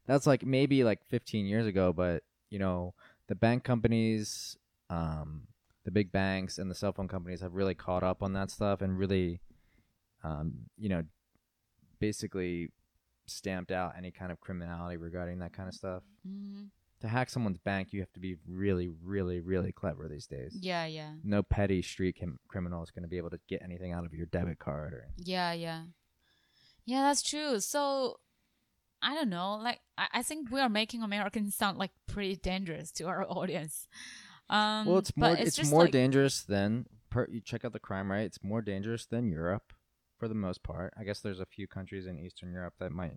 [0.06, 2.94] That's like maybe like 15 years ago but you know
[3.28, 4.58] the bank companies
[4.90, 5.48] um,
[5.86, 8.82] the big banks and the cell phone companies have really caught up on that stuff
[8.82, 9.40] and really
[10.24, 11.04] um, you know
[12.00, 12.70] basically
[13.26, 16.04] stamped out any kind of criminality regarding that kind of stuff.
[16.28, 16.66] Mm-hmm.
[17.04, 20.86] To hack someone's bank you have to be really really really clever these days yeah
[20.86, 24.06] yeah no petty street crim- criminal is going to be able to get anything out
[24.06, 25.84] of your debit card or Yeah, yeah.
[26.86, 27.60] Yeah, that's true.
[27.60, 28.20] So
[29.02, 29.56] I don't know.
[29.62, 33.88] Like I, I think we are making Americans sound like pretty dangerous to our audience.
[34.50, 37.80] Um well it's more it's, just more like, dangerous than per, you check out the
[37.80, 39.72] crime rate it's more dangerous than europe
[40.20, 43.16] for the most part i guess there's a few countries in eastern europe that might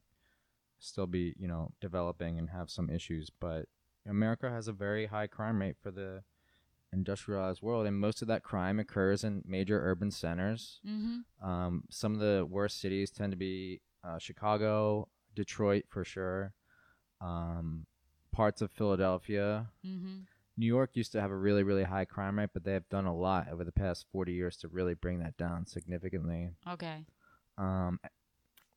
[0.79, 3.67] still be you know developing and have some issues but
[4.09, 6.23] america has a very high crime rate for the
[6.93, 11.25] industrialized world and most of that crime occurs in major urban centers Mhm.
[11.43, 16.55] Um, some of the worst cities tend to be uh, Chicago, Detroit for sure,
[17.21, 17.87] um,
[18.33, 19.71] parts of Philadelphia.
[19.85, 20.27] Mhm.
[20.57, 23.05] New York used to have a really, really high crime rate, but they have done
[23.05, 26.55] a lot over the past 40 years to really bring that down significantly.
[26.67, 27.05] Okay.
[27.59, 28.01] Um,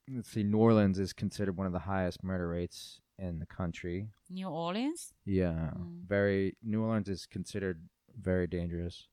[0.09, 4.07] let's see, New Orleans is considered one of the highest murder rates in the country.
[4.29, 5.13] New Orleans?
[5.25, 6.07] Yeah, Mm.
[6.07, 6.55] very.
[6.63, 7.87] New Orleans is considered
[8.19, 9.07] very dangerous.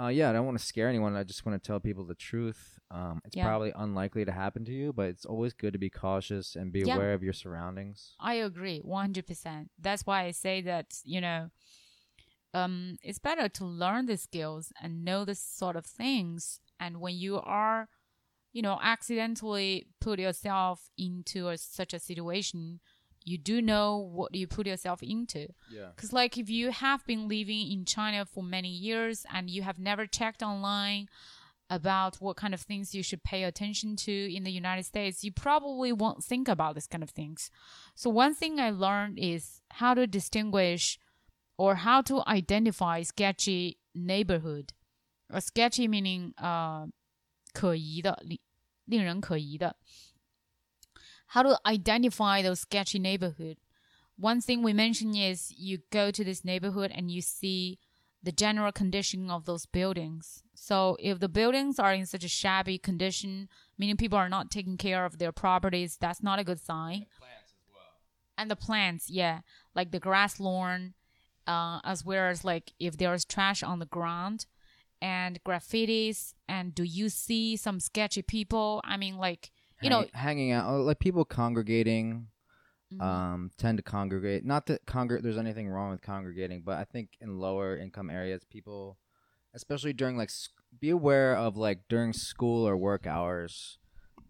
[0.00, 1.16] Uh, yeah, I don't want to scare anyone.
[1.16, 2.78] I just want to tell people the truth.
[2.90, 3.44] Um, it's Yeah.
[3.44, 6.80] probably unlikely to happen to you, but it's always good to be cautious and be
[6.86, 6.94] Yeah.
[6.94, 8.14] aware of your surroundings.
[8.20, 9.70] I agree 100%.
[9.76, 11.50] That's why I say that, you know,
[12.54, 16.60] um, it's better to learn the skills and know this sort of things.
[16.80, 17.88] And when you are,
[18.52, 22.80] you know, accidentally put yourself into a, such a situation,
[23.24, 25.48] you do know what you put yourself into.
[25.70, 25.88] Yeah.
[25.94, 29.78] Because, like, if you have been living in China for many years and you have
[29.78, 31.08] never checked online
[31.70, 35.30] about what kind of things you should pay attention to in the United States, you
[35.30, 37.50] probably won't think about this kind of things.
[37.94, 40.98] So, one thing I learned is how to distinguish
[41.58, 44.72] or how to identify sketchy neighborhood.
[45.30, 46.86] A sketchy meaning uh,
[47.57, 48.39] 可疑的,令
[48.85, 49.75] 令人可疑的.
[51.33, 53.57] How to identify those sketchy neighborhood.
[54.17, 57.79] One thing we mentioned is you go to this neighborhood and you see
[58.21, 60.43] the general condition of those buildings.
[60.53, 64.77] So if the buildings are in such a shabby condition, meaning people are not taking
[64.77, 67.07] care of their properties, that's not a good sign.
[68.37, 69.41] And the plants, yeah,
[69.75, 70.93] like the grass lawn,
[71.45, 74.45] uh, as well as like if there's trash on the ground
[75.00, 78.80] and graffitis, and do you see some sketchy people?
[78.84, 79.50] I mean, like
[79.82, 82.28] you know, hanging out, oh, like people congregating,
[82.92, 83.00] mhm.
[83.00, 84.44] um, tend to congregate.
[84.44, 88.42] Not that congr- there's anything wrong with congregating, but I think in lower income areas,
[88.44, 88.98] people,
[89.54, 90.30] especially during like,
[90.80, 93.78] be aware of like during school or work hours,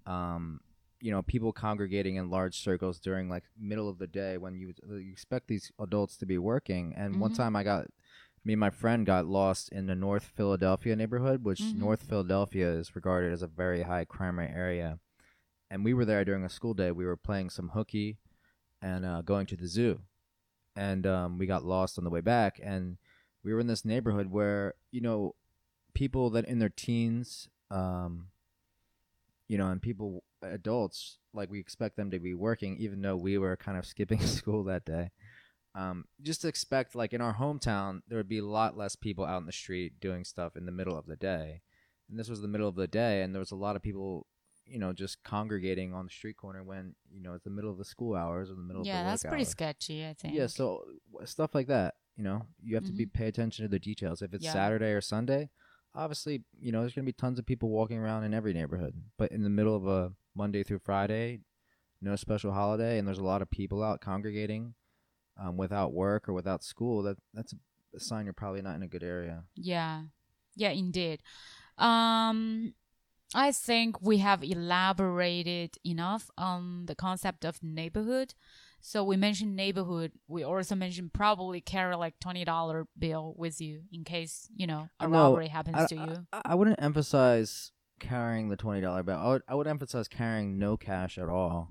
[0.06, 0.60] um,
[1.00, 4.74] you know, people congregating in large circles during like middle of the day when you,
[4.86, 6.92] you expect these adults to be working.
[6.96, 7.36] And one Mhm.
[7.36, 7.86] time I got,
[8.48, 11.74] me and my friend got lost in the North Philadelphia neighborhood, which Mhm.
[11.74, 15.00] North Philadelphia is regarded as a very high crime rate area.
[15.68, 16.90] And we were there during a school day.
[16.90, 18.16] We were playing some hooky
[18.80, 20.00] and uh, going to the zoo.
[20.74, 22.58] And um, we got lost on the way back.
[22.62, 22.96] And
[23.42, 25.34] we were in this neighborhood where, you know,
[25.92, 28.30] people that in their teens, um,
[29.46, 33.36] you know, and people, adults, like we expect them to be working, even though we
[33.36, 35.10] were kind of skipping school that day.
[35.78, 39.40] Um, just expect, like in our hometown, there would be a lot less people out
[39.40, 41.62] in the street doing stuff in the middle of the day.
[42.10, 44.26] And this was the middle of the day, and there was a lot of people,
[44.66, 47.78] you know, just congregating on the street corner when, you know, it's the middle of
[47.78, 49.48] the school hours or the middle yeah, of the that's pretty hours.
[49.50, 50.04] sketchy.
[50.04, 50.34] I think.
[50.34, 53.68] Yeah, so w- stuff like that, you know, you have to be pay attention to
[53.68, 54.20] the details.
[54.20, 54.54] If it's Yeah.
[54.54, 55.50] Saturday or Sunday,
[55.94, 58.94] obviously, you know, there's gonna be tons of people walking around in every neighborhood.
[59.16, 61.42] But in the middle of a Monday through Friday,
[62.00, 64.74] no special holiday, and there's a lot of people out congregating
[65.38, 67.54] um, without work or without school, that that's
[67.94, 69.44] a sign you're probably not in a good area.
[69.54, 70.02] Yeah.
[70.56, 71.22] Yeah, indeed.
[71.78, 72.74] Um
[73.34, 78.34] I think we have elaborated enough on the concept of neighborhood.
[78.80, 80.12] So we mentioned neighborhood.
[80.28, 84.88] We also mentioned probably carry like twenty dollar bill with you in case you know
[84.98, 86.26] a No, robbery happens I, to you.
[86.32, 89.18] I, I wouldn't emphasize carrying the twenty dollar bill.
[89.18, 91.68] I would I would emphasize carrying no cash at all.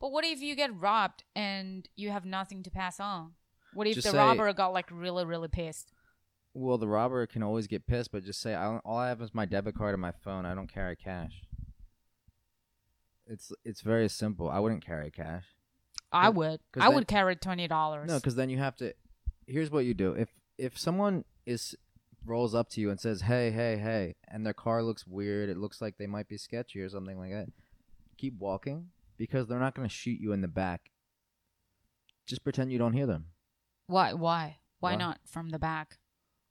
[0.00, 3.32] But what if you get robbed and you have nothing to pass on?
[3.74, 5.92] What if Just the say- robber got like really really pissed?
[6.52, 9.32] Well, the robber can always get pissed, but just say, I "All I have is
[9.34, 10.44] my debit card and my phone.
[10.46, 11.44] I don't carry cash."
[13.26, 14.50] It's it's very simple.
[14.50, 15.44] I wouldn't carry cash.
[16.10, 16.60] I Cause- would.
[16.76, 18.08] I then- would carry twenty dollars.
[18.08, 18.92] No, because then you have to.
[19.46, 21.76] Here's what you do: if if someone is
[22.24, 25.56] rolls up to you and says, "Hey, hey, hey," and their car looks weird, it
[25.56, 27.48] looks like they might be sketchy or something like that.
[28.16, 30.90] Keep walking because they're not going to shoot you in the back.
[32.26, 33.26] Just pretend you don't hear them.
[33.86, 34.14] why?
[34.14, 34.56] Why?
[34.80, 34.96] Why Why?
[34.96, 35.98] not from the back?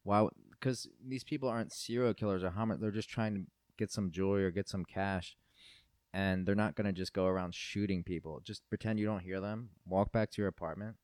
[0.03, 0.27] Why?
[0.51, 2.81] Because these people aren't serial killers or homicide.
[2.83, 3.41] They're just trying to
[3.75, 5.35] get some joy or get some cash,
[6.13, 8.39] and they're not gonna just go around shooting people.
[8.43, 9.69] Just pretend you don't hear them.
[9.87, 10.97] Walk back to your apartment,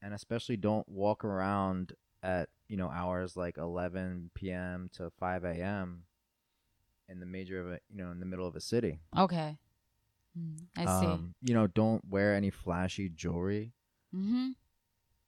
[0.00, 4.90] and especially don't walk around at you know hours like 11 p.m.
[4.92, 6.04] to 5 a.m.
[7.08, 9.00] in the major of a you know in the middle of a city.
[9.18, 9.58] Okay.
[10.38, 11.06] Mm, I see.
[11.06, 13.72] Um, you know, don't wear any flashy jewelry
[14.14, 14.50] mm-hmm.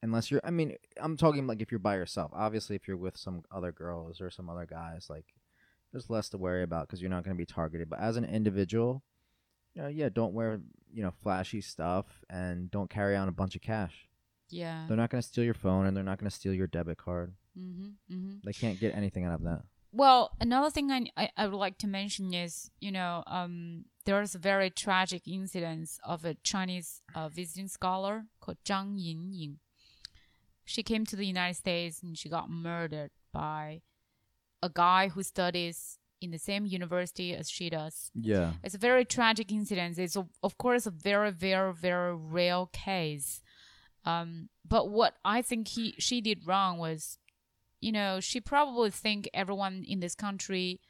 [0.03, 3.17] unless you're i mean i'm talking like if you're by yourself obviously if you're with
[3.17, 5.27] some other girls or some other guys like
[5.93, 8.25] there's less to worry about because you're not going to be targeted but as an
[8.25, 9.03] individual
[9.75, 10.61] you know yeah don't wear
[10.93, 14.09] you know flashy stuff and don't carry on a bunch of cash
[14.49, 14.85] Yeah.
[14.89, 16.99] they're not going to steal your phone and they're not going to steal your debit
[16.99, 18.15] card Mm-hmm.
[18.15, 18.37] Mm-hmm.
[18.45, 21.79] they can't get anything out of that Well, another thing I, I I would like
[21.79, 27.29] to mention is you know um there's a very tragic incident of a Chinese uh,
[27.29, 29.57] visiting scholar called Zhang Yingying.
[30.65, 33.83] She came to the United States and she got murdered by
[34.63, 38.11] a guy who studies in the same university as she does.
[38.15, 39.99] yeah It's a very tragic incident.
[39.99, 43.43] It's of of course a very very very real case.
[44.05, 47.19] Um, but what I think he she did wrong was,
[47.81, 50.81] you know, she probably think everyone in this country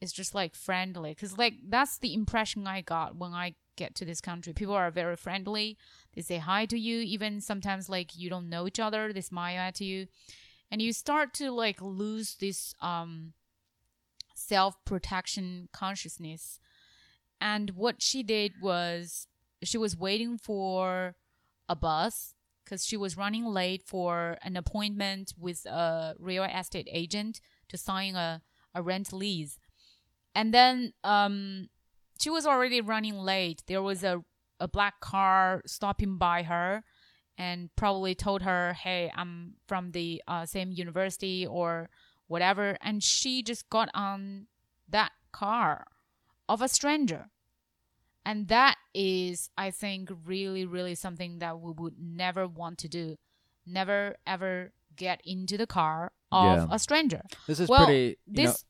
[0.00, 4.04] is just like friendly because like that's the impression I got when I get to
[4.04, 4.52] this country.
[4.52, 5.76] People are very friendly.
[6.14, 9.12] They say hi to you, even sometimes like you don't know each other.
[9.12, 10.06] They smile at you,
[10.70, 13.32] and you start to like lose this um
[14.34, 16.60] self protection consciousness.
[17.40, 19.26] And what she did was
[19.62, 21.16] she was waiting for
[21.68, 22.34] a bus
[22.68, 28.14] because she was running late for an appointment with a real estate agent to sign
[28.14, 28.42] a,
[28.74, 29.58] a rent lease.
[30.34, 31.68] And then um,
[32.20, 33.62] she was already running late.
[33.66, 34.22] There was a,
[34.60, 36.84] a black car stopping by her
[37.38, 41.88] and probably told her, Hey, I'm from the uh, same university or
[42.26, 42.76] whatever.
[42.82, 44.46] And she just got on
[44.90, 45.86] that car
[46.48, 47.30] of a stranger.
[48.28, 53.16] And that is, I think, really, really something that we would never want to do.
[53.64, 56.66] Never, ever get into the car of Yeah.
[56.70, 57.22] a stranger.
[57.46, 58.64] this is well, pretty you know, This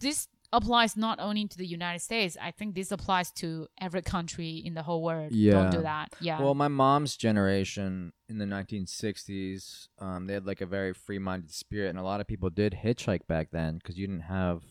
[0.00, 2.38] this applies not only to the United States.
[2.40, 5.32] I think this applies to every country in the whole world.
[5.32, 5.52] Yeah.
[5.52, 6.14] Don't do that.
[6.20, 6.40] Yeah.
[6.40, 11.90] Well, my mom's generation in the 1960s, um, they had like a very free-minded spirit,
[11.90, 14.62] and a lot of people did hitchhike back then because you didn't have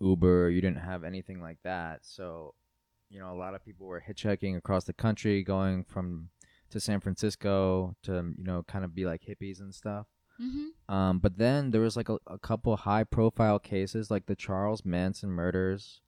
[0.00, 2.04] Uber, you didn't have anything like that.
[2.04, 2.54] So,
[3.08, 6.28] you know, a lot of people were hitchhiking across the country, going from
[6.70, 10.06] to San Francisco to you know kind of be like hippies and stuff.
[10.40, 10.94] mm-hmm.
[10.94, 15.30] Um, but then there was like a, a couple high-profile cases, like the Charles Manson
[15.30, 16.00] murders,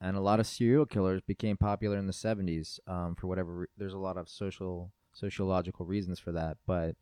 [0.00, 2.78] and a lot of serial killers became popular in the 70s.
[2.86, 6.96] Um, for whatever re- there's a lot of social sociological reasons for that, but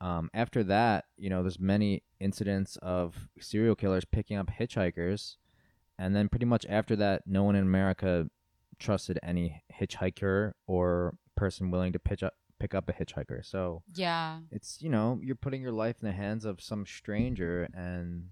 [0.00, 5.36] um, after that, you know, there's many incidents of serial killers picking up hitchhikers,
[5.96, 8.28] and then pretty much after that, no one in America
[8.82, 13.44] trusted any hitchhiker or person willing to pitch up pick up a hitchhiker.
[13.44, 14.40] So Yeah.
[14.50, 18.28] it's you know you're putting your life in the hands of some stranger and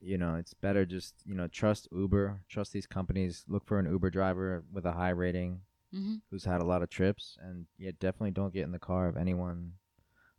[0.00, 3.44] you know, it's better just you know trust Uber, trust these companies.
[3.48, 5.60] Look for an Uber driver with a high rating
[5.92, 9.06] hmm who's had a lot of trips, and yeah, definitely don't get in the car
[9.08, 9.72] of anyone.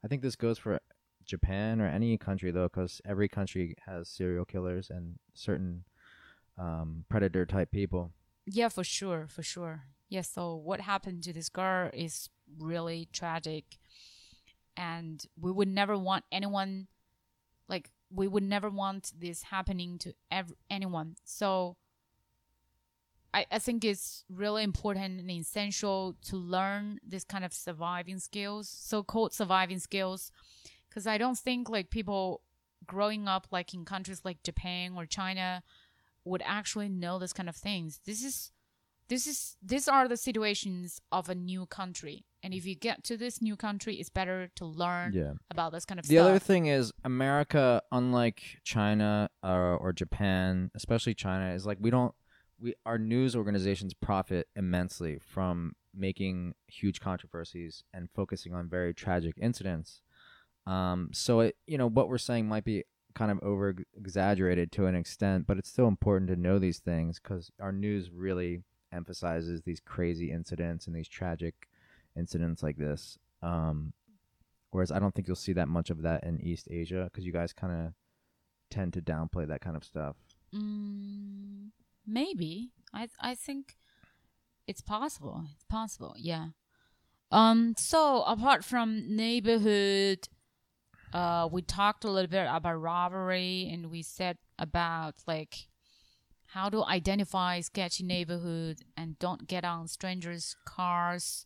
[0.04, 0.80] I think this goes for
[1.26, 5.84] Japan or any country though, because every country has serial killers and certain
[6.60, 8.12] um, predator type people.
[8.46, 9.84] Yeah, for sure, for sure.
[10.10, 12.30] Yeah, so what happened to this girl is
[12.60, 13.78] really tragic.
[14.78, 16.88] And we would never want anyone,
[17.70, 21.16] like, we would never want this happening to ev- anyone.
[21.26, 21.78] So
[23.34, 28.70] I, I think it's really important and essential to learn this kind of surviving skills,
[28.70, 30.32] so called surviving skills.
[30.90, 32.42] Because I don't think, like, people
[32.86, 35.64] growing up, like, in countries like Japan or China,
[36.26, 38.00] would actually know this kind of things.
[38.06, 38.52] This is
[39.08, 42.26] this is these are the situations of a new country.
[42.42, 45.34] And if you get to this new country, it's better to learn Yeah.
[45.52, 46.28] about this kind of The stuff.
[46.28, 52.14] other thing is America, unlike China or, or Japan, especially China, is like we don't
[52.60, 59.36] we our news organizations profit immensely from making huge controversies and focusing on very tragic
[59.40, 60.02] incidents.
[60.66, 62.84] Um, so it you know what we're saying might be
[63.16, 67.20] kind of over exaggerated to an extent, but it's still important to know these things
[67.20, 68.62] because our news really
[68.92, 71.56] emphasizes these crazy incidents and these tragic
[72.16, 73.18] incidents like this.
[73.42, 73.94] Um,
[74.76, 77.32] Whereas I don't think you'll see that much of that in East Asia because you
[77.32, 77.94] guys kind of
[78.70, 80.18] tend to downplay that kind of stuff.
[80.54, 81.70] Mm,
[82.06, 82.72] maybe.
[82.94, 83.78] I I think
[84.68, 85.46] it's possible.
[85.54, 86.14] It's possible.
[86.18, 86.48] Yeah.
[87.32, 87.76] Um.
[87.78, 90.28] So apart from neighborhood,
[91.14, 95.68] uh, we talked a little bit about robbery, and we said about like
[96.48, 101.46] how to identify sketchy neighborhood and don't get on strangers' cars.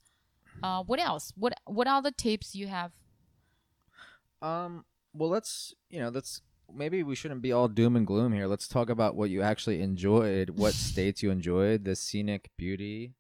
[0.62, 1.34] Uh, what else?
[1.36, 2.92] What What other tips you have?
[4.42, 4.86] Um.
[5.14, 6.42] Well, let's you know let's
[6.74, 8.48] maybe we shouldn't be all doom and gloom here.
[8.48, 10.52] Let's talk about what you actually enjoyed.
[10.52, 13.14] What states you enjoyed, the scenic beauty,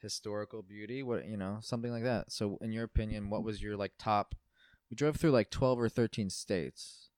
[0.00, 1.02] historical beauty.
[1.02, 2.32] What you know, something like that.
[2.32, 4.34] So, in your opinion, what was your like top?
[4.94, 7.08] We drove through like twelve or thirteen states.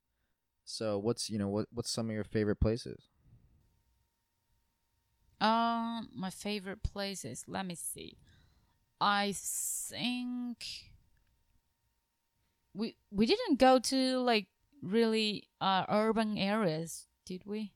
[0.64, 3.10] So, what's you know what what's some of your favorite places?
[5.42, 7.44] Um, my favorite places.
[7.46, 8.16] Let me see.
[8.98, 10.64] I think
[12.72, 14.46] we we didn't go to like
[14.80, 17.74] really uh urban areas, did we?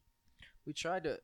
[0.64, 1.20] We tried to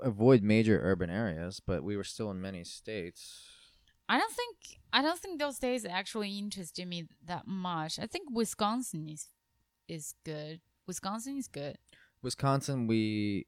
[0.00, 3.57] avoid major urban areas, but we were still in many states.
[4.08, 4.56] I don't think
[4.92, 7.98] I don't think those days actually interested me that much.
[7.98, 9.28] I think Wisconsin is
[9.88, 10.60] is good.
[10.86, 11.76] Wisconsin is good.
[12.22, 13.46] Wisconsin, we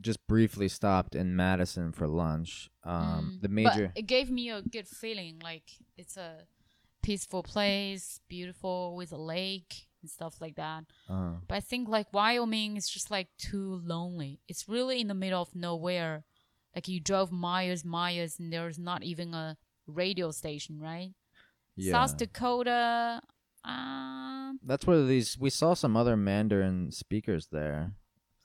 [0.00, 2.70] just briefly stopped in Madison for lunch.
[2.84, 5.38] Um, Mm, the major, But it gave me a good feeling.
[5.42, 6.46] Like it's a
[7.02, 10.84] peaceful place, beautiful with a lake and stuff like that.
[11.08, 14.40] uh, But I think like Wyoming is just like too lonely.
[14.48, 16.24] It's really in the middle of nowhere.
[16.74, 19.56] Like you drove miles, miles, and there's not even a
[19.90, 21.10] radio station, right?
[21.76, 23.20] yeah, South Dakota,
[23.64, 25.38] um, that's where these.
[25.38, 27.92] We saw some other Mandarin speakers there.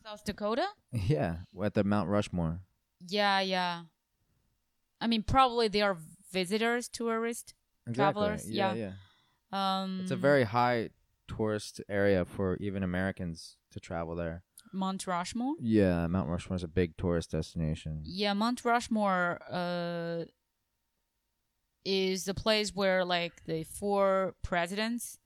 [0.03, 0.67] South Dakota.
[0.91, 2.61] Yeah, at the Mount Rushmore.
[3.07, 3.83] Yeah, yeah.
[5.01, 5.97] I mean, probably they are
[6.31, 7.53] visitors, tourists.
[7.87, 8.21] Exactly.
[8.21, 8.91] Travelers, Yeah, yeah.
[9.51, 9.81] yeah.
[9.83, 10.89] Um, It's a very high
[11.27, 14.43] tourist area for even Americans to travel there.
[14.73, 15.55] Mount Rushmore.
[15.61, 18.01] Yeah, Mount Rushmore is a big tourist destination.
[18.03, 20.25] Yeah, Mount Rushmore uh,
[21.85, 25.17] is the place where like the four presidents,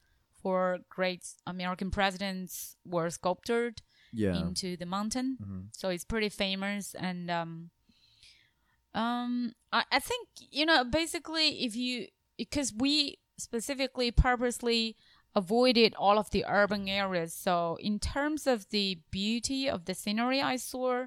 [0.41, 3.81] four great American presidents were sculpted
[4.11, 4.35] Yeah.
[4.41, 5.37] into the mountain.
[5.43, 7.69] hmm So it's pretty famous and um
[8.93, 12.07] um I, I think you know basically if you
[12.37, 14.95] because we specifically purposely
[15.35, 20.41] avoided all of the urban areas so in terms of the beauty of the scenery
[20.41, 21.05] i saw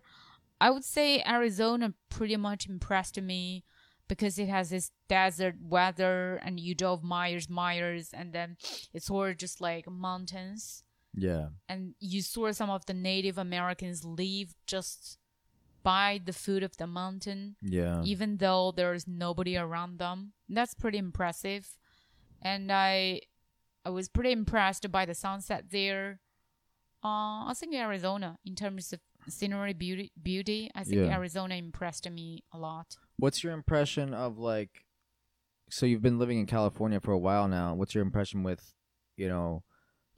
[0.61, 3.65] i would say arizona pretty much impressed me
[4.09, 8.57] because it has this desert weather and you drove miles miles and then
[8.93, 10.85] it's all just like mountains
[11.15, 11.49] Yeah.
[11.69, 15.19] and you saw some of the Native Americans live just
[15.83, 18.03] by the foot of the mountain, Yeah.
[18.05, 20.33] even though there's nobody around them.
[20.49, 21.77] That's pretty impressive.
[22.41, 23.23] And I
[23.85, 26.21] I was pretty impressed by the sunset there.
[27.05, 31.17] Uh, I think Arizona, in terms of scenery beauty, beauty, I think Yeah.
[31.17, 32.97] Arizona impressed me a lot.
[33.19, 34.85] What's your impression of like?
[35.71, 37.75] So you've been living in California for a while now.
[37.75, 38.75] What's your impression with,
[39.17, 39.63] you know,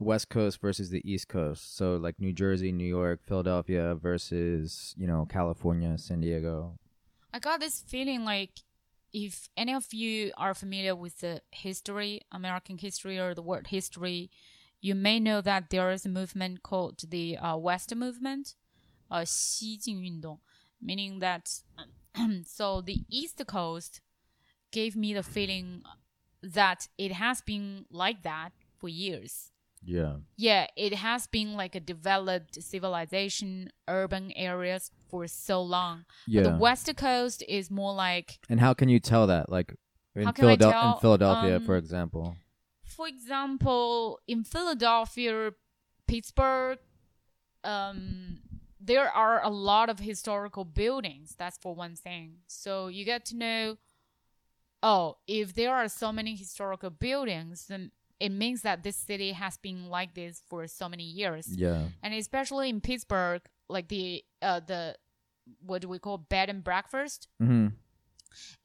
[0.01, 1.77] West Coast versus the East Coast?
[1.77, 6.79] So like New Jersey, New York, Philadelphia versus you know California, San Diego.
[7.33, 8.61] I got this feeling like
[9.13, 14.31] if any of you are familiar with the history, American history or the world history,
[14.81, 18.55] you may know that there is a movement called the uh, West Movement,
[19.10, 20.40] uh, 西进运动,
[20.80, 21.48] meaning that
[22.46, 24.02] so the East Coast
[24.72, 25.82] gave me the feeling
[26.42, 29.52] that it has been like that for years.
[29.82, 30.18] Yeah.
[30.36, 36.06] Yeah, it has been like a developed civilization, urban areas for so long.
[36.28, 36.44] Yeah.
[36.44, 39.50] But the West Coast is more like, and how can you tell that?
[39.50, 39.74] Like
[40.16, 40.94] in, How can I Philadel- tell?
[40.96, 42.36] in Philadelphia, for Um, example.
[42.84, 45.52] for example, in Philadelphia,
[46.08, 46.80] Pittsburgh,
[47.64, 48.40] um,
[48.85, 51.35] there are a lot of historical buildings.
[51.39, 52.39] That's for one thing.
[52.47, 53.77] So you get to know,
[54.83, 59.57] oh, if there are so many historical buildings, then it means that this city has
[59.59, 61.49] been like this for so many years.
[61.49, 61.87] Yeah.
[62.03, 64.97] And especially in Pittsburgh, like the uh the
[65.65, 67.29] what do we call bed and breakfast?
[67.39, 67.69] hmm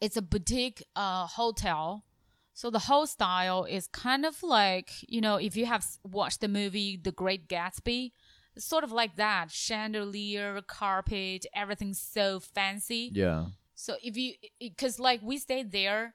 [0.01, 2.05] it's a boutique uh, hotel.
[2.53, 6.47] So the whole style is kind of like, you know, if you have watched the
[6.47, 8.11] movie The Great Gatsby,
[8.59, 13.09] it's sort of like that chandelier, carpet, everything's so fancy.
[13.13, 13.45] Yeah.
[13.73, 16.13] So if you, because like we stayed there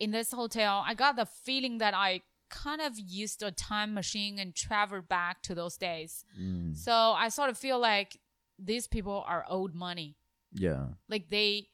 [0.00, 4.40] in this hotel, I got the feeling that I kind of used a time machine
[4.40, 6.24] and traveled back to those days.
[6.40, 6.76] Mm.
[6.76, 8.18] So I sort of feel like
[8.58, 10.16] these people are old money
[10.52, 10.86] Yeah.
[11.08, 11.68] like they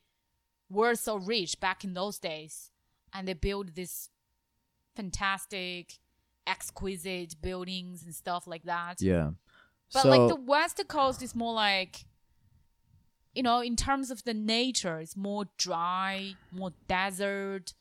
[0.68, 2.70] were so rich back in those days
[3.14, 4.10] and they built this
[4.96, 5.98] fantastic
[6.46, 9.30] exquisite buildings and stuff like that Yeah.
[9.92, 12.04] But so, like the west coast is more like
[13.34, 17.74] you know in terms of the nature it's more dry more desert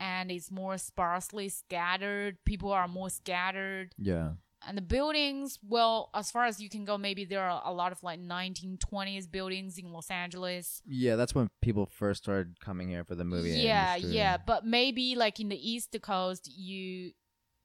[0.00, 4.30] and it's more sparsely scattered people are more scattered yeah.
[4.66, 7.92] and the buildings well as far as you can go maybe there are a lot
[7.92, 13.04] of like 1920s buildings in los angeles Yeah, that's when people first started coming here
[13.04, 13.50] for the movie.
[13.50, 14.16] yeah industry.
[14.16, 17.12] yeah but maybe like in the east coast you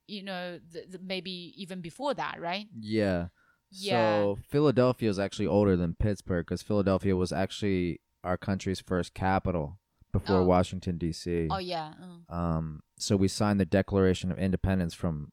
[0.08, 3.28] you know the, the, maybe even before that right Yeah.
[3.72, 3.92] Yeah.
[4.22, 9.80] So Philadelphia is actually older than Pittsburgh because Philadelphia was actually our country's first capital
[10.12, 10.44] before Oh.
[10.46, 11.48] Washington D.C.
[11.52, 11.94] oh yeah
[12.30, 12.34] uh.
[12.36, 15.32] Um, so we signed the Declaration of Independence from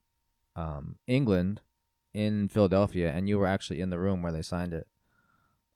[0.57, 1.61] um, England
[2.12, 4.87] in Philadelphia, and you were actually in the room where they signed it.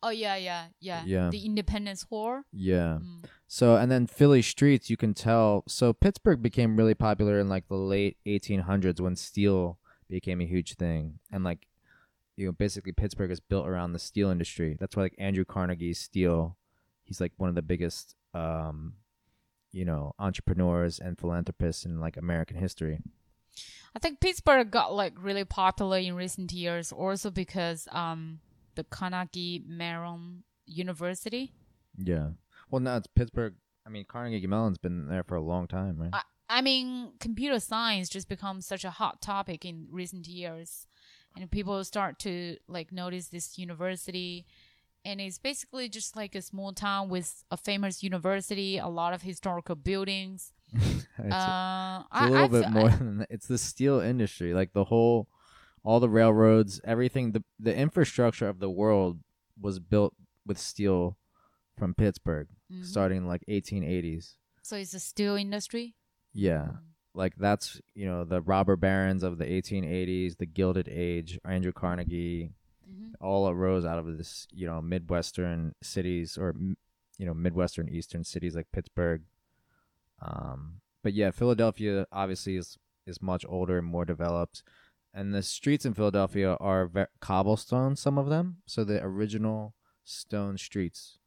[0.03, 1.31] oh yeah yeah yeah Yeah.
[1.31, 2.99] the independence hall Yeah.
[3.03, 3.25] Mm.
[3.49, 5.65] So and then Philly streets, you can tell.
[5.67, 9.79] So Pittsburgh became really popular in like the late 1800s when steel
[10.09, 11.67] became a huge thing, and like
[12.39, 14.77] you know basically Pittsburgh is built around the steel industry.
[14.79, 16.57] That's why like Andrew Carnegie's steel,
[17.05, 18.95] he's like one of the biggest um,
[19.73, 23.01] you know entrepreneurs and philanthropists in like American history.
[23.97, 28.39] i think pittsburgh got like really popular in recent years also because um
[28.77, 31.53] the carnegie mellon university
[31.97, 32.29] Yeah.
[32.71, 33.55] Well, now it's Pittsburgh.
[33.87, 36.11] I mean, Carnegie Mellon's been there for a long time, right?
[36.13, 36.23] I,
[36.59, 40.87] I mean, computer science just becomes such a hot topic in recent years,
[41.41, 44.45] and people start to like notice this university,
[45.05, 49.23] and it's basically just like a small town with a famous university, a lot of
[49.23, 50.53] historical buildings.
[50.73, 53.29] it's, uh, it's I, a little I bit more I- than that.
[53.31, 55.29] It's the steel industry, like the whole,
[55.85, 57.33] all the railroads, everything.
[57.33, 59.21] The the infrastructure of the world
[59.61, 60.15] was built
[60.47, 61.17] with steel
[61.77, 62.85] from Pittsburgh, Mhm.
[62.85, 64.37] starting like 1880s.
[64.63, 65.95] so it's a steel industry.
[66.35, 66.69] Yeah,
[67.15, 72.51] like that's you know the robber barons of the 1880s, the Gilded Age, Andrew Carnegie,
[72.89, 73.13] Mhm.
[73.21, 76.55] all arose out of this you know midwestern cities or
[77.19, 79.23] you know midwestern eastern cities like Pittsburgh.
[80.21, 84.63] Um, but yeah, Philadelphia obviously is is much older and more developed,
[85.15, 87.97] and the streets in Philadelphia are ve- cobblestone.
[87.97, 91.18] Some of them, so the original stone streets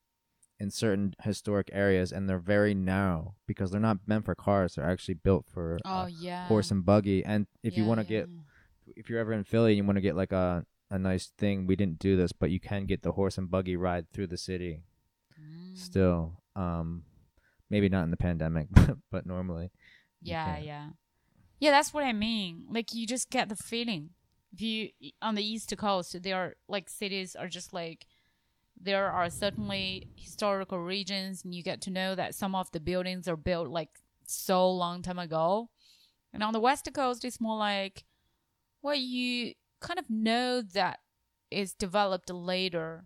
[0.62, 4.76] in certain historic areas, and they're very narrow because they're not meant for cars.
[4.76, 6.48] They're actually built for Oh uh, yeah.
[6.48, 7.26] horse and buggy.
[7.26, 8.30] And if you want to yeah, get
[8.96, 11.68] if you're ever in Philly and you want to get like a a nice thing,
[11.68, 14.38] we didn't do this, but you can get the horse and buggy ride through the
[14.38, 14.84] city
[15.42, 15.78] Mm.
[15.78, 16.42] still.
[16.56, 17.04] Um,
[17.70, 18.68] maybe not in the pandemic,
[19.12, 19.72] but normally.
[20.22, 20.90] Yeah, yeah.
[21.60, 22.66] Yeah, that's what I mean.
[22.70, 24.10] Like you just get the feeling.
[24.54, 24.90] If you
[25.22, 28.06] on the east coast, there are like cities are just like
[28.80, 33.28] there are certainly historical regions and you get to know that some of the buildings
[33.28, 33.90] are built like
[34.26, 35.70] so long time ago.
[36.34, 38.06] And on the west coast it's more like
[38.82, 41.00] well you kind of know that
[41.50, 43.06] is developed later.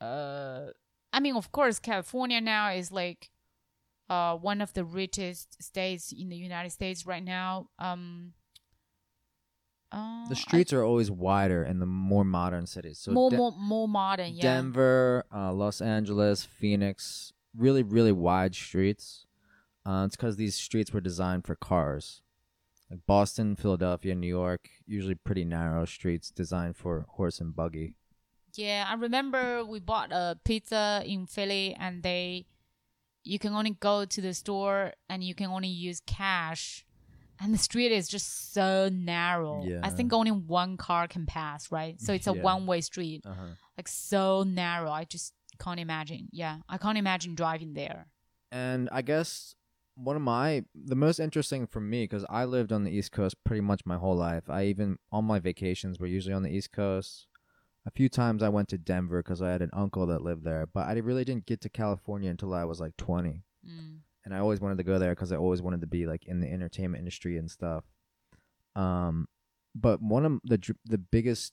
[0.00, 0.66] Uh
[1.12, 3.30] I mean of course California now is like
[4.12, 7.68] uh, one of the richest states in the United States right now.
[7.78, 8.34] Um,
[9.92, 12.98] uh, The streets are always wider in the more modern cities.
[12.98, 14.34] So more, De- more, more modern.
[14.34, 14.42] Yeah.
[14.42, 19.26] Denver, uh, Los Angeles, Phoenix, really, really wide streets.
[19.84, 22.22] Uh, it's because these streets were designed for cars.
[22.90, 27.94] Like Boston, Philadelphia, New York, usually pretty narrow streets designed for horse and buggy.
[28.54, 32.46] Yeah, I remember we bought a pizza in Philly and they
[33.24, 36.84] you can only go to the store and you can only use cash.
[37.42, 39.64] And the street is just so narrow.
[39.64, 39.80] Yeah.
[39.82, 42.00] I think only one car can pass, right?
[42.00, 42.42] So it's a Yeah.
[42.42, 43.22] one way street.
[43.26, 43.54] Uh-huh.
[43.76, 44.90] Like so narrow.
[44.90, 46.28] I just can't imagine.
[46.30, 46.58] Yeah.
[46.68, 48.06] I can't imagine driving there.
[48.52, 49.54] And I guess
[49.94, 53.36] one of my the most interesting for me because I lived on the East Coast
[53.44, 54.48] pretty much my whole life.
[54.48, 57.26] I even all my vacations were usually on the East Coast.
[57.84, 60.66] A few times I went to Denver because I had an uncle that lived there,
[60.66, 63.42] but I really didn't get to California until I was like 20.
[63.68, 63.98] Mm.
[64.24, 66.40] And I always wanted to go there because I always wanted to be like in
[66.40, 67.84] the entertainment industry and stuff.
[68.74, 69.28] Um,
[69.74, 71.52] but one of the the biggest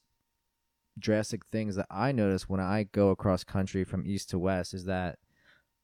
[0.97, 4.85] drastic things that I notice when I go across country from east to west is
[4.85, 5.17] that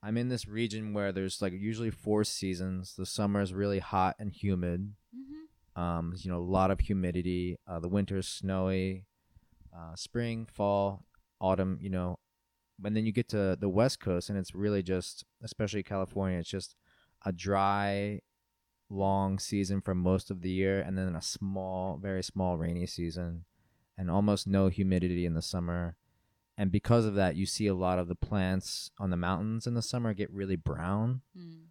[0.03, 2.95] I'm in this region where there's like usually four seasons.
[2.95, 4.93] The summer is really hot and humid.
[5.13, 7.57] hmm Um, you know, a lot of humidity.
[7.67, 9.05] Uh, the winter is snowy.
[9.75, 11.03] Uh, spring, fall,
[11.41, 11.77] autumn.
[11.81, 12.19] You know,
[12.83, 16.49] and then you get to the west coast, and it's really just, especially California, it's
[16.49, 16.75] just
[17.25, 18.21] a dry,
[18.89, 23.45] long season for most of the year, and then a small, very small rainy season,
[23.97, 25.95] and almost no humidity in the summer.
[26.57, 29.73] And because of that, you see a lot of the plants on the mountains in
[29.73, 31.65] the summer get really brown Mm.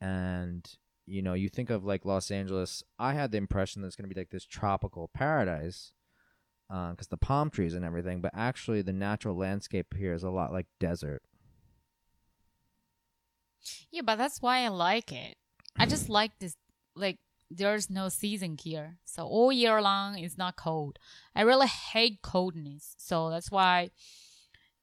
[0.00, 0.76] and
[1.06, 4.08] you know you think of like los angeles i had the impression that it's going
[4.08, 5.92] to be like this tropical paradise
[6.72, 10.30] Uh, because the palm trees and everything but actually the natural landscape here is a
[10.30, 11.20] lot like desert
[13.90, 15.36] Yeah, but that's why I like it.
[15.76, 16.56] I just like this
[16.94, 17.18] like
[17.50, 18.98] there's no season here.
[19.04, 20.98] So all year long it's not cold.
[21.34, 22.94] I really hate coldness.
[22.98, 23.90] So that's why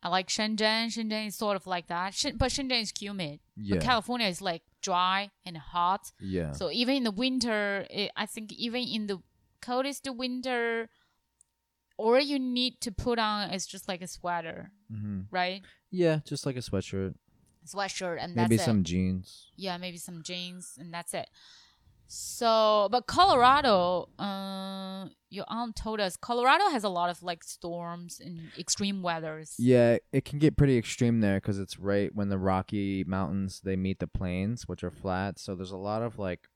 [0.04, 0.88] I like Shenzhen.
[0.88, 2.14] Shenzhen is sort of like that.
[2.36, 3.40] But Shenzhen is humid.
[3.56, 6.12] yeah But California is like dry and hot.
[6.20, 9.20] yeah So even in the winter, it, I think even in the
[9.62, 10.90] coldest winter,
[11.98, 15.62] all you need to put on is just like a sweater, hmm right?
[15.92, 17.14] yeah just like a sweatshirt
[17.66, 18.66] Sweatshirt and maybe that's it.
[18.66, 21.28] some jeans yeah, maybe some jeans, and that's it.
[22.10, 28.22] So, but Colorado, uh, your aunt told us Colorado has a lot of like storms
[28.24, 29.56] and extreme weathers.
[29.60, 33.76] yeah it can get pretty extreme there because it's right when the rocky mountains they
[33.76, 36.48] meet the plains which are flat so there's a lot of like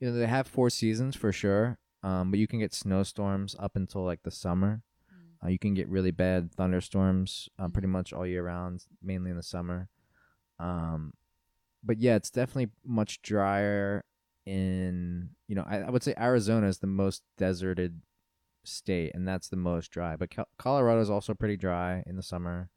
[0.00, 3.76] you know they have four seasons for sure um, but you can get snowstorms up
[3.76, 4.82] until like the summer
[5.12, 5.46] Mm.
[5.46, 7.92] Uh, you can get really bad thunderstorms uh, pretty Mhm.
[7.92, 9.88] much all year round, mainly in the summer.
[10.58, 11.12] Um,
[11.82, 14.04] but yeah, it's definitely much drier.
[14.46, 18.00] In you know, I, I would say Arizona is the most deserted
[18.64, 20.16] state, and that's the most dry.
[20.16, 22.68] But Col- Colorado is also pretty dry in the summer,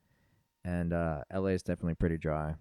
[0.63, 2.55] and uh, LA is definitely pretty dry.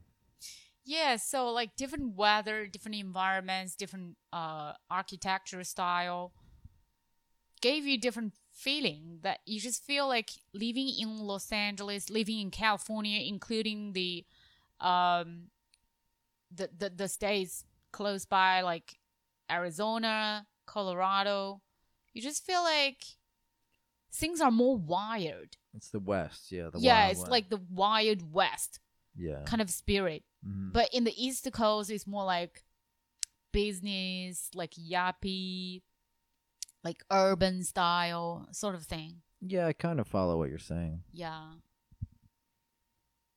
[0.85, 6.33] Yeah, so like different weather, different environments, different uh architecture style
[7.65, 12.51] gave you different feeling that you just feel like living in Los Angeles, living in
[12.51, 14.25] California, including the
[14.81, 15.29] um
[16.55, 18.99] the the, the states close by like
[19.51, 21.63] Arizona, Colorado.
[22.13, 23.03] You just feel like
[24.13, 25.57] things are more wired.
[25.75, 26.69] It's the West, yeah.
[26.71, 27.31] The yeah, it's West.
[27.31, 28.79] like the wild west
[29.17, 30.23] yeah, kind of spirit.
[30.47, 30.73] Mhm.
[30.73, 32.63] But in the East Coast, it's more like
[33.53, 35.83] business, like yappy,
[36.85, 39.23] like urban style sort of thing.
[39.41, 39.67] yeah.
[39.67, 41.03] I kind of follow what you're saying.
[41.13, 41.55] Yeah.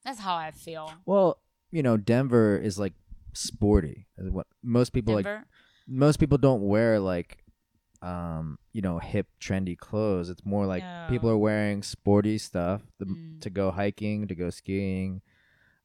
[0.03, 0.91] That's how I feel.
[1.05, 1.39] Well,
[1.71, 2.93] you know, Denver is like
[3.33, 4.07] sporty.
[4.17, 5.27] Is what most people like.
[5.87, 7.43] Most people don't wear like
[8.03, 13.05] um you know hip trendy clothes it's more like people are wearing sporty stuff the,
[13.05, 13.41] Mm.
[13.41, 15.21] to go hiking to go skiing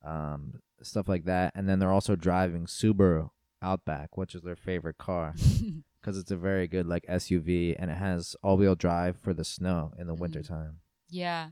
[0.04, 3.30] um stuff like that and then they're also driving subaru
[3.62, 5.34] outback which is their favorite car
[6.00, 9.92] because it's a very good like suv and it has all-wheel drive for the snow
[9.98, 10.18] in the Mm.
[10.20, 10.76] wintertime
[11.08, 11.50] yeah.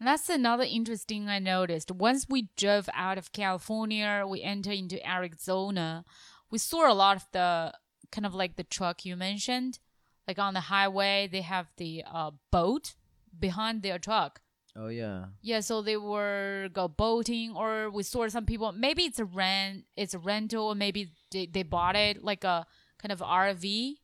[0.00, 1.90] And that's another interesting I noticed.
[1.92, 6.04] Once we drove out of California, we enter into Arizona.
[6.50, 7.74] We saw a lot of the
[8.10, 9.78] kind of like the truck you mentioned.
[10.26, 12.94] Like on the highway, they have the uh, boat
[13.38, 14.40] behind their truck.
[14.76, 18.72] Oh yeah Yeah, so they were go boating, or we saw some people.
[18.72, 22.66] Maybe it's a rent, it's a rental, or maybe they, they bought it like a
[22.98, 23.96] kind of RV,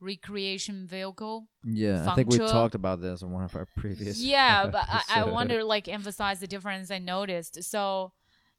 [0.00, 1.46] recreation vehicle.
[1.64, 5.20] yeah i think we talked about this in one of our previous Yeah, but I,
[5.20, 7.62] I wonder like emphasize the difference I noticed.
[7.62, 8.12] So,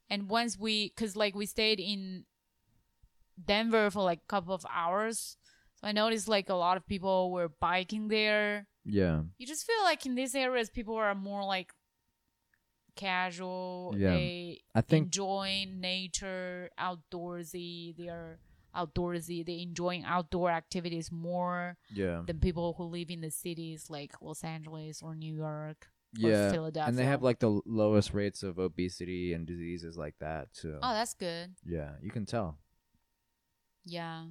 [0.09, 2.25] and once we, cause like we stayed in
[3.43, 5.37] Denver for like a couple of hours,
[5.75, 8.67] so I noticed like a lot of people were biking there.
[8.85, 11.71] Yeah you just feel like in these areas people are more like
[12.95, 14.11] casual Yeah.
[14.11, 18.39] they i think enjoy nature outdoorsy they're
[18.75, 19.45] outdoorsy.
[19.45, 22.23] They enjoying outdoor activities more Yeah.
[22.25, 25.91] than people who live in the cities like Los Angeles or New York
[26.23, 26.51] or Yeah.
[26.51, 26.89] Philadelphia.
[26.89, 30.79] And they have like the lowest rates of obesity and diseases like that too.
[30.81, 31.53] oh, that's good.
[31.63, 32.57] yeah, you can tell.
[33.85, 34.21] Yeah,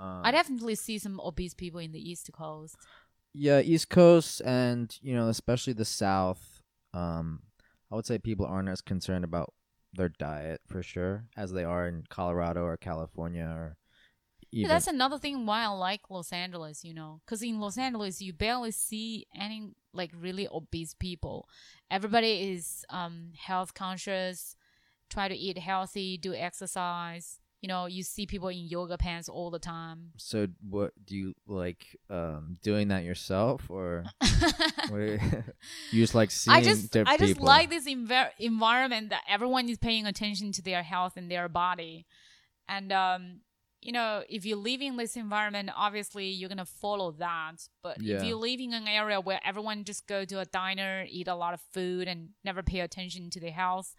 [0.00, 2.76] Um, I definitely see some obese people in the East Coast.
[3.34, 6.62] Yeah, East Coast and you know especially the South.
[6.94, 7.42] Um,
[7.90, 9.54] I would say people aren't as concerned about
[9.94, 13.76] their diet for sure as they are in Colorado or California or
[14.50, 18.20] Yeah, that's another thing why I like Los Angeles, you know, because in Los Angeles
[18.20, 21.48] you barely see any like really obese people.
[21.90, 24.56] Everybody is um health conscious,
[25.10, 27.40] try to eat healthy, do exercise.
[27.60, 30.12] You know, you see people in yoga pants all the time.
[30.16, 34.04] so what do you like um doing that yourself or
[34.90, 35.18] you,
[35.92, 37.46] you just like seeing I just I just people?
[37.46, 42.06] like this envir- environment that everyone is paying attention to their health and their body,
[42.68, 43.40] and um,
[43.80, 47.56] you know, if you live in this environment, obviously you're gonna follow that.
[47.82, 48.16] But Yeah.
[48.16, 51.34] if you live in an area where everyone just go to a diner, eat a
[51.34, 53.94] lot of food, and never pay attention to their health,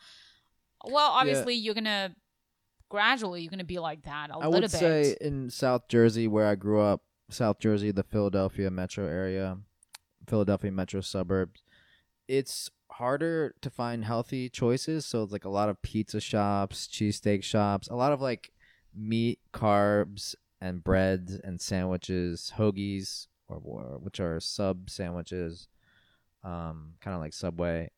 [0.86, 2.16] well, obviously you're gonna
[2.90, 4.72] gradually you're gonna be like that a I little would bit.
[4.72, 9.58] say in South Jersey, where I grew up, South Jersey, the Philadelphia metro area,
[10.28, 11.64] Philadelphia metro suburbs,
[12.28, 15.06] it's harder to find healthy choices.
[15.06, 18.52] So it's like a lot of pizza shops, cheesesteak shops, a lot of like
[18.96, 25.68] meat, carbs, and breads and sandwiches, hoagies, or, or which are sub sandwiches,
[26.44, 27.92] um, kind of like Subway.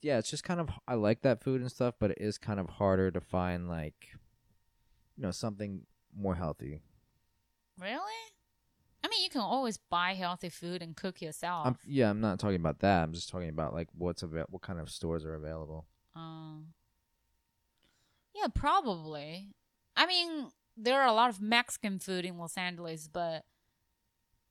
[0.00, 2.58] Yeah, it's just kind of I like that food and stuff, but it is kind
[2.58, 4.08] of harder to find like
[5.16, 5.82] you know something
[6.14, 6.82] more healthy.
[7.78, 8.12] really.
[9.04, 11.66] I mean, you can always buy healthy food and cook yourself.
[11.66, 13.02] I'm, yeah, I'm not talking about that.
[13.02, 15.86] I'm just talking about like what's avail- what kind of stores are available.
[16.14, 16.60] Uh,
[18.34, 19.48] yeah, probably.
[19.96, 23.44] I mean, there are a lot of Mexican food in Los Angeles, but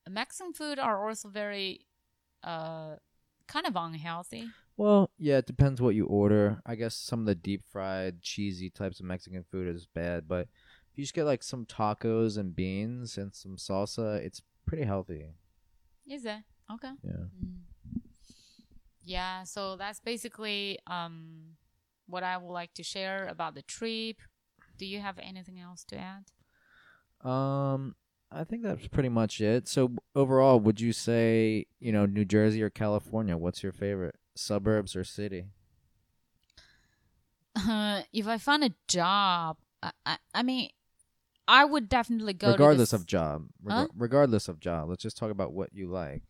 [0.10, 1.86] Mexican food are also very,
[2.44, 2.96] uh,
[3.48, 4.50] kind of unhealthy.
[4.78, 6.62] Well, yeah, it depends what you order.
[6.66, 10.48] I guess some of the deep fried, cheesy types of Mexican food is bad, but
[10.92, 15.26] if you just get like some tacos and beans and some salsa, it's pretty healthy.
[16.08, 16.40] Is it
[16.72, 16.92] okay?
[17.04, 17.12] Yeah.
[17.12, 17.60] Mm.
[19.04, 21.58] Yeah, so that's basically um
[22.08, 24.18] what I would like to share about the trip.
[24.78, 26.26] Do you have anything else to add?
[27.28, 27.96] Um,
[28.32, 29.68] I think that's pretty much it.
[29.68, 33.38] So overall, would you say you know New Jersey or California?
[33.38, 35.46] What's your favorite suburbs or city?
[37.56, 40.70] Uh, if I found a job, I, I, I mean,
[41.48, 42.52] I would definitely go.
[42.52, 43.88] regardless of job, reg- Huh?
[43.98, 44.90] regardless of job.
[44.90, 46.24] Let's just talk about what you like.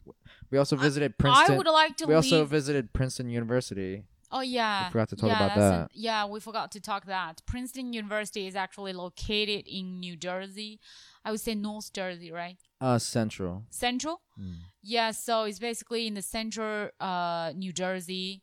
[0.50, 1.58] We also I- visited I Princeton.
[1.58, 4.04] would like to we also visited Princeton University.
[4.34, 5.74] Oh yeah, We forgot to talk yeah, about that.
[5.82, 7.42] an- yeah, we forgot to talk that.
[7.46, 10.80] Princeton University is actually located in New Jersey.
[11.24, 12.58] I would say North Jersey, right?
[12.80, 13.64] Uh, Central.
[13.70, 14.22] Central.
[14.42, 14.56] Mm.
[14.84, 18.42] Yeah, so it's basically in the central uh New Jersey,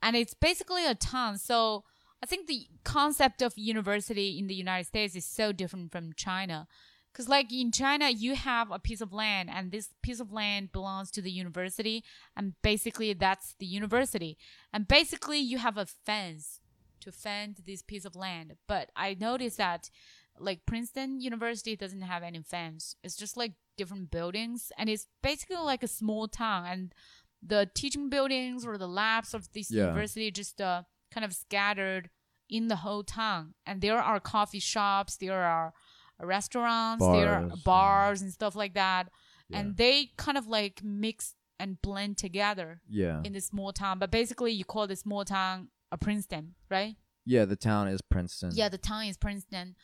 [0.00, 1.38] and it's basically a town.
[1.38, 1.84] So
[2.22, 6.68] I think the concept of university in the United States is so different from China.
[7.12, 10.72] Because, like in China, you have a piece of land, and this piece of land
[10.72, 12.02] belongs to the university,
[12.34, 14.38] and basically that's the university.
[14.72, 16.60] And basically, you have a fence
[17.00, 18.54] to fence this piece of land.
[18.66, 19.90] But I noticed that,
[20.38, 22.96] like Princeton University doesn't have any fence.
[23.04, 26.66] It's just like different buildings, and it's basically like a small town.
[26.66, 26.94] And
[27.42, 29.82] the teaching buildings or the labs of this Yeah.
[29.86, 32.10] university just uh, kind of scattered
[32.48, 33.54] in the whole town.
[33.66, 35.72] And there are coffee shops, there are
[36.20, 37.62] restaurants, there are Bars.
[37.64, 39.08] bars and stuff like that.
[39.48, 39.58] Yeah.
[39.60, 43.20] And they kind of like mix and blend together Yeah.
[43.24, 43.98] in this small town.
[43.98, 46.96] But basically, you call this small town a Princeton, right?
[47.24, 48.50] Yeah, the town is Princeton.
[48.54, 49.76] Yeah, the town is Princeton.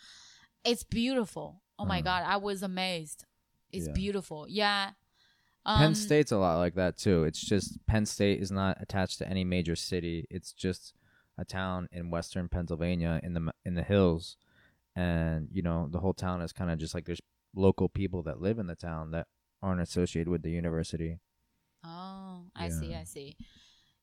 [0.65, 1.63] It's beautiful.
[1.79, 2.05] Oh my Uh-huh.
[2.05, 3.25] god, I was amazed.
[3.73, 3.93] It's Yeah.
[3.95, 4.47] beautiful.
[4.49, 4.93] Yeah.
[5.67, 7.25] Um, Penn State's a lot like that too.
[7.25, 10.27] It's just Penn State is not attached to any major city.
[10.31, 10.95] It's just
[11.37, 14.37] a town in western Pennsylvania in the m- in the hills,
[14.97, 17.21] and you know the whole town is kind of just like there's
[17.55, 19.27] local people that live in the town that
[19.63, 21.19] aren't associated with the university.
[21.85, 23.01] Oh, I see, Yeah.
[23.01, 23.37] I see.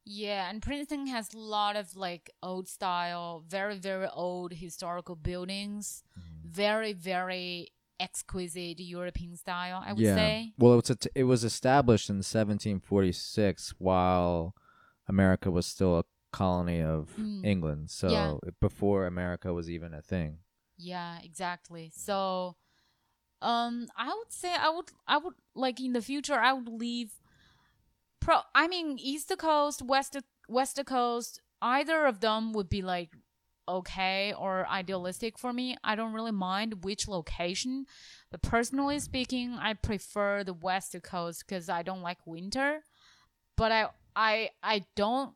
[0.05, 6.03] Yeah, and Princeton has a lot of like old style, very, very old historical buildings.
[6.17, 6.49] Mm-hmm.
[6.49, 10.15] Very, very exquisite European style, I would yeah.
[10.15, 10.53] say.
[10.59, 14.53] Well, it's a t- it was established in 1746 while
[15.07, 17.45] America was still a colony of Mm.
[17.45, 17.89] England.
[17.89, 18.35] So Yeah.
[18.61, 20.39] before America was even a thing.
[20.77, 21.89] Yeah, exactly.
[21.95, 22.57] So,
[23.41, 27.11] um, I would say I would I would like in the future I would leave.
[28.25, 30.17] Pro, I mean East Coast, West
[30.49, 31.41] West Coast.
[31.61, 33.11] Either of them would be like
[33.67, 35.77] okay or idealistic for me.
[35.83, 37.85] I don't really mind which location,
[38.31, 42.81] but personally speaking, I prefer the west coast because I don't like winter.
[43.55, 45.35] But I I I don't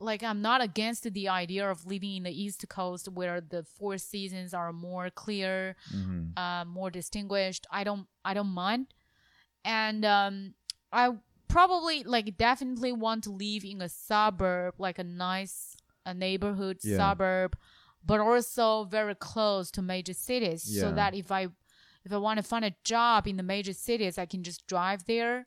[0.00, 3.96] like I'm not against the idea of living in the east coast where the four
[3.96, 6.36] seasons are more clear, Mhm.
[6.36, 7.66] uh, more distinguished.
[7.70, 8.92] I don't I don't mind,
[9.64, 10.54] and um,
[10.92, 11.16] I
[11.54, 16.98] probably like definitely want to live in a suburb, like a nice a neighborhood Yeah.
[16.98, 17.56] suburb,
[18.04, 21.42] but also very close to major cities, so that if I
[22.06, 25.00] if I want to find a job in the major cities, I can just drive
[25.06, 25.46] there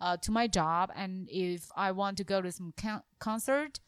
[0.00, 3.80] uh, to my job, and if I want to go to some con- concert,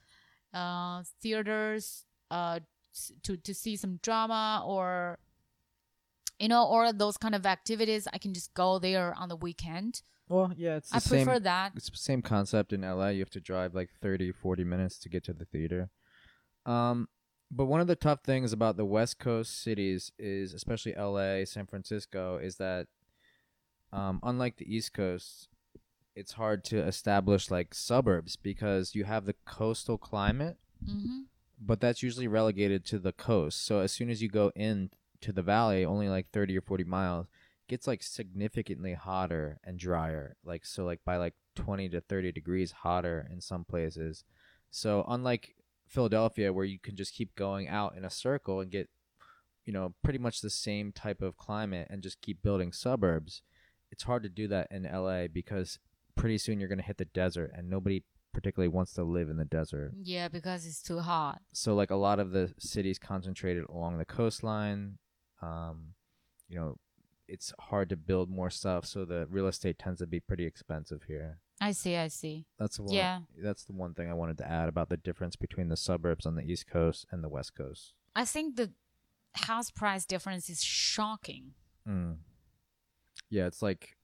[0.55, 2.61] uh, theaters, uh,
[3.25, 5.19] to to see some drama or
[6.39, 10.03] you know, or those kind of activities, I can just go there on the weekend.
[10.29, 11.26] Well, yeah, it's the I same.
[11.26, 11.72] prefer that.
[11.74, 13.09] It's the same concept in LA.
[13.09, 15.91] You have to drive like 30, 40 minutes to get to the theater.
[16.66, 17.09] Um,
[17.51, 21.66] but one of the tough things about the West Coast cities is, especially LA, San
[21.66, 22.89] Francisco, is that
[23.93, 25.49] um, unlike the East Coast,
[26.14, 31.22] it's hard to establish like suburbs because you have the coastal climate, hmm
[31.61, 33.64] but that's usually relegated to the coast.
[33.66, 34.91] So as soon as you go in
[35.22, 37.26] to the valley, only like 30 or 40 miles,
[37.69, 40.37] gets like significantly hotter and drier.
[40.45, 44.25] Like so like by like 20 to 30 degrees hotter in some places.
[44.71, 45.55] So unlike
[45.87, 48.89] Philadelphia where you can just keep going out in a circle and get
[49.64, 53.43] you know pretty much the same type of climate and just keep building suburbs,
[53.91, 55.79] it's hard to do that in LA because
[56.16, 58.03] pretty soon you're going to hit the desert and nobody
[58.35, 61.41] particularly wants to live in the desert Yeah, because it's too hot.
[61.53, 64.99] so like a lot of the cities concentrated along the coastline
[65.43, 65.95] um
[66.49, 66.77] you know
[67.29, 71.03] it's hard to build more stuff so the real estate tends to be pretty expensive
[71.09, 71.97] here I see.
[71.97, 72.47] I see.
[72.59, 73.20] that's the one Yeah.
[73.43, 76.35] that's the one thing i wanted to add about the difference between the suburbs on
[76.37, 78.72] the east coast and the west coast I think the
[79.35, 81.53] house price difference is shocking.
[81.87, 82.16] mm.
[83.31, 83.97] yeah it's like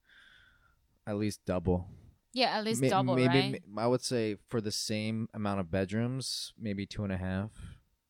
[1.07, 1.89] at least double
[2.33, 3.63] Yeah, at least May- double, maybe right?
[3.69, 7.51] ma- i would say for the same amount of bedrooms maybe two and a half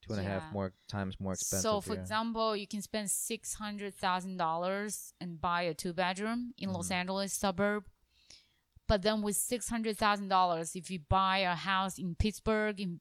[0.07, 0.52] two and a half Yeah.
[0.52, 2.02] more times more expensive So, for here.
[2.02, 6.88] example, you can spend six hundred thousand dollars and buy a two bedroom in Los
[6.88, 6.92] Mhm.
[7.00, 7.84] Angeles suburb.
[8.86, 13.00] But then with six hundred thousand dollars, if you buy a house in Pittsburgh, in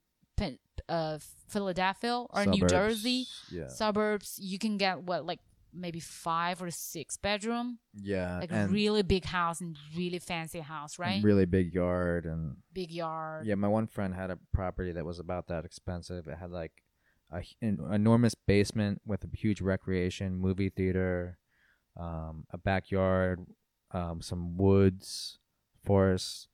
[0.89, 5.39] uh, Philadelphia, or New Jersey yeah suburbs, you can get what like
[5.75, 11.23] maybe five or six bedroom, yeah like really big house and really fancy house, right?
[11.23, 13.45] really big yard and big yard.
[13.47, 16.82] yeah my one friend had a property that was about that expensive it had like
[17.31, 21.37] a an enormous basement with a huge recreation movie theater
[21.99, 23.45] um, a backyard
[23.91, 25.39] um, some woods
[25.83, 26.47] forests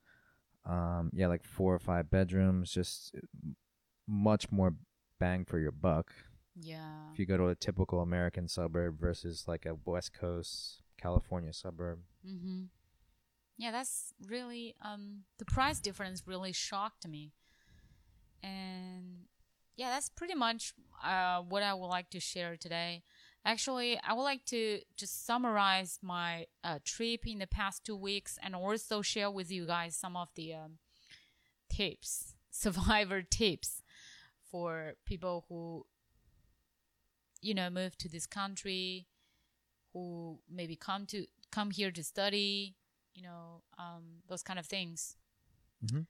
[0.66, 3.14] um, yeah like four or five bedrooms just
[4.06, 4.74] much more
[5.18, 6.12] bang for your buck
[6.54, 7.12] Yeah.
[7.12, 12.00] if you go to a typical american suburb versus like a west coast california suburb
[12.26, 12.64] Mm-hmm.
[13.56, 17.32] Yeah, that's really um the price difference really shocked me,
[18.42, 19.26] and
[19.76, 23.02] yeah, that's pretty much uh what I would like to share today.
[23.44, 28.38] Actually, I would like to just summarize my uh, trip in the past two weeks
[28.42, 30.72] and also share with you guys some of the um,
[31.70, 33.82] tips, survivor tips
[34.50, 35.86] for people who,
[37.40, 39.06] you know, move to this country,
[39.94, 42.74] who maybe come to come here to study,
[43.14, 45.16] you know, um, those kind of things.
[45.82, 46.06] Mhm.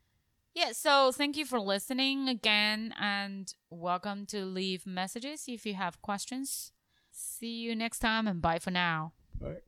[0.54, 6.02] Yeah, so thank you for listening again and welcome to leave messages if you have
[6.02, 6.72] questions.
[7.12, 9.12] See you next time and bye for now.
[9.40, 9.62] Right.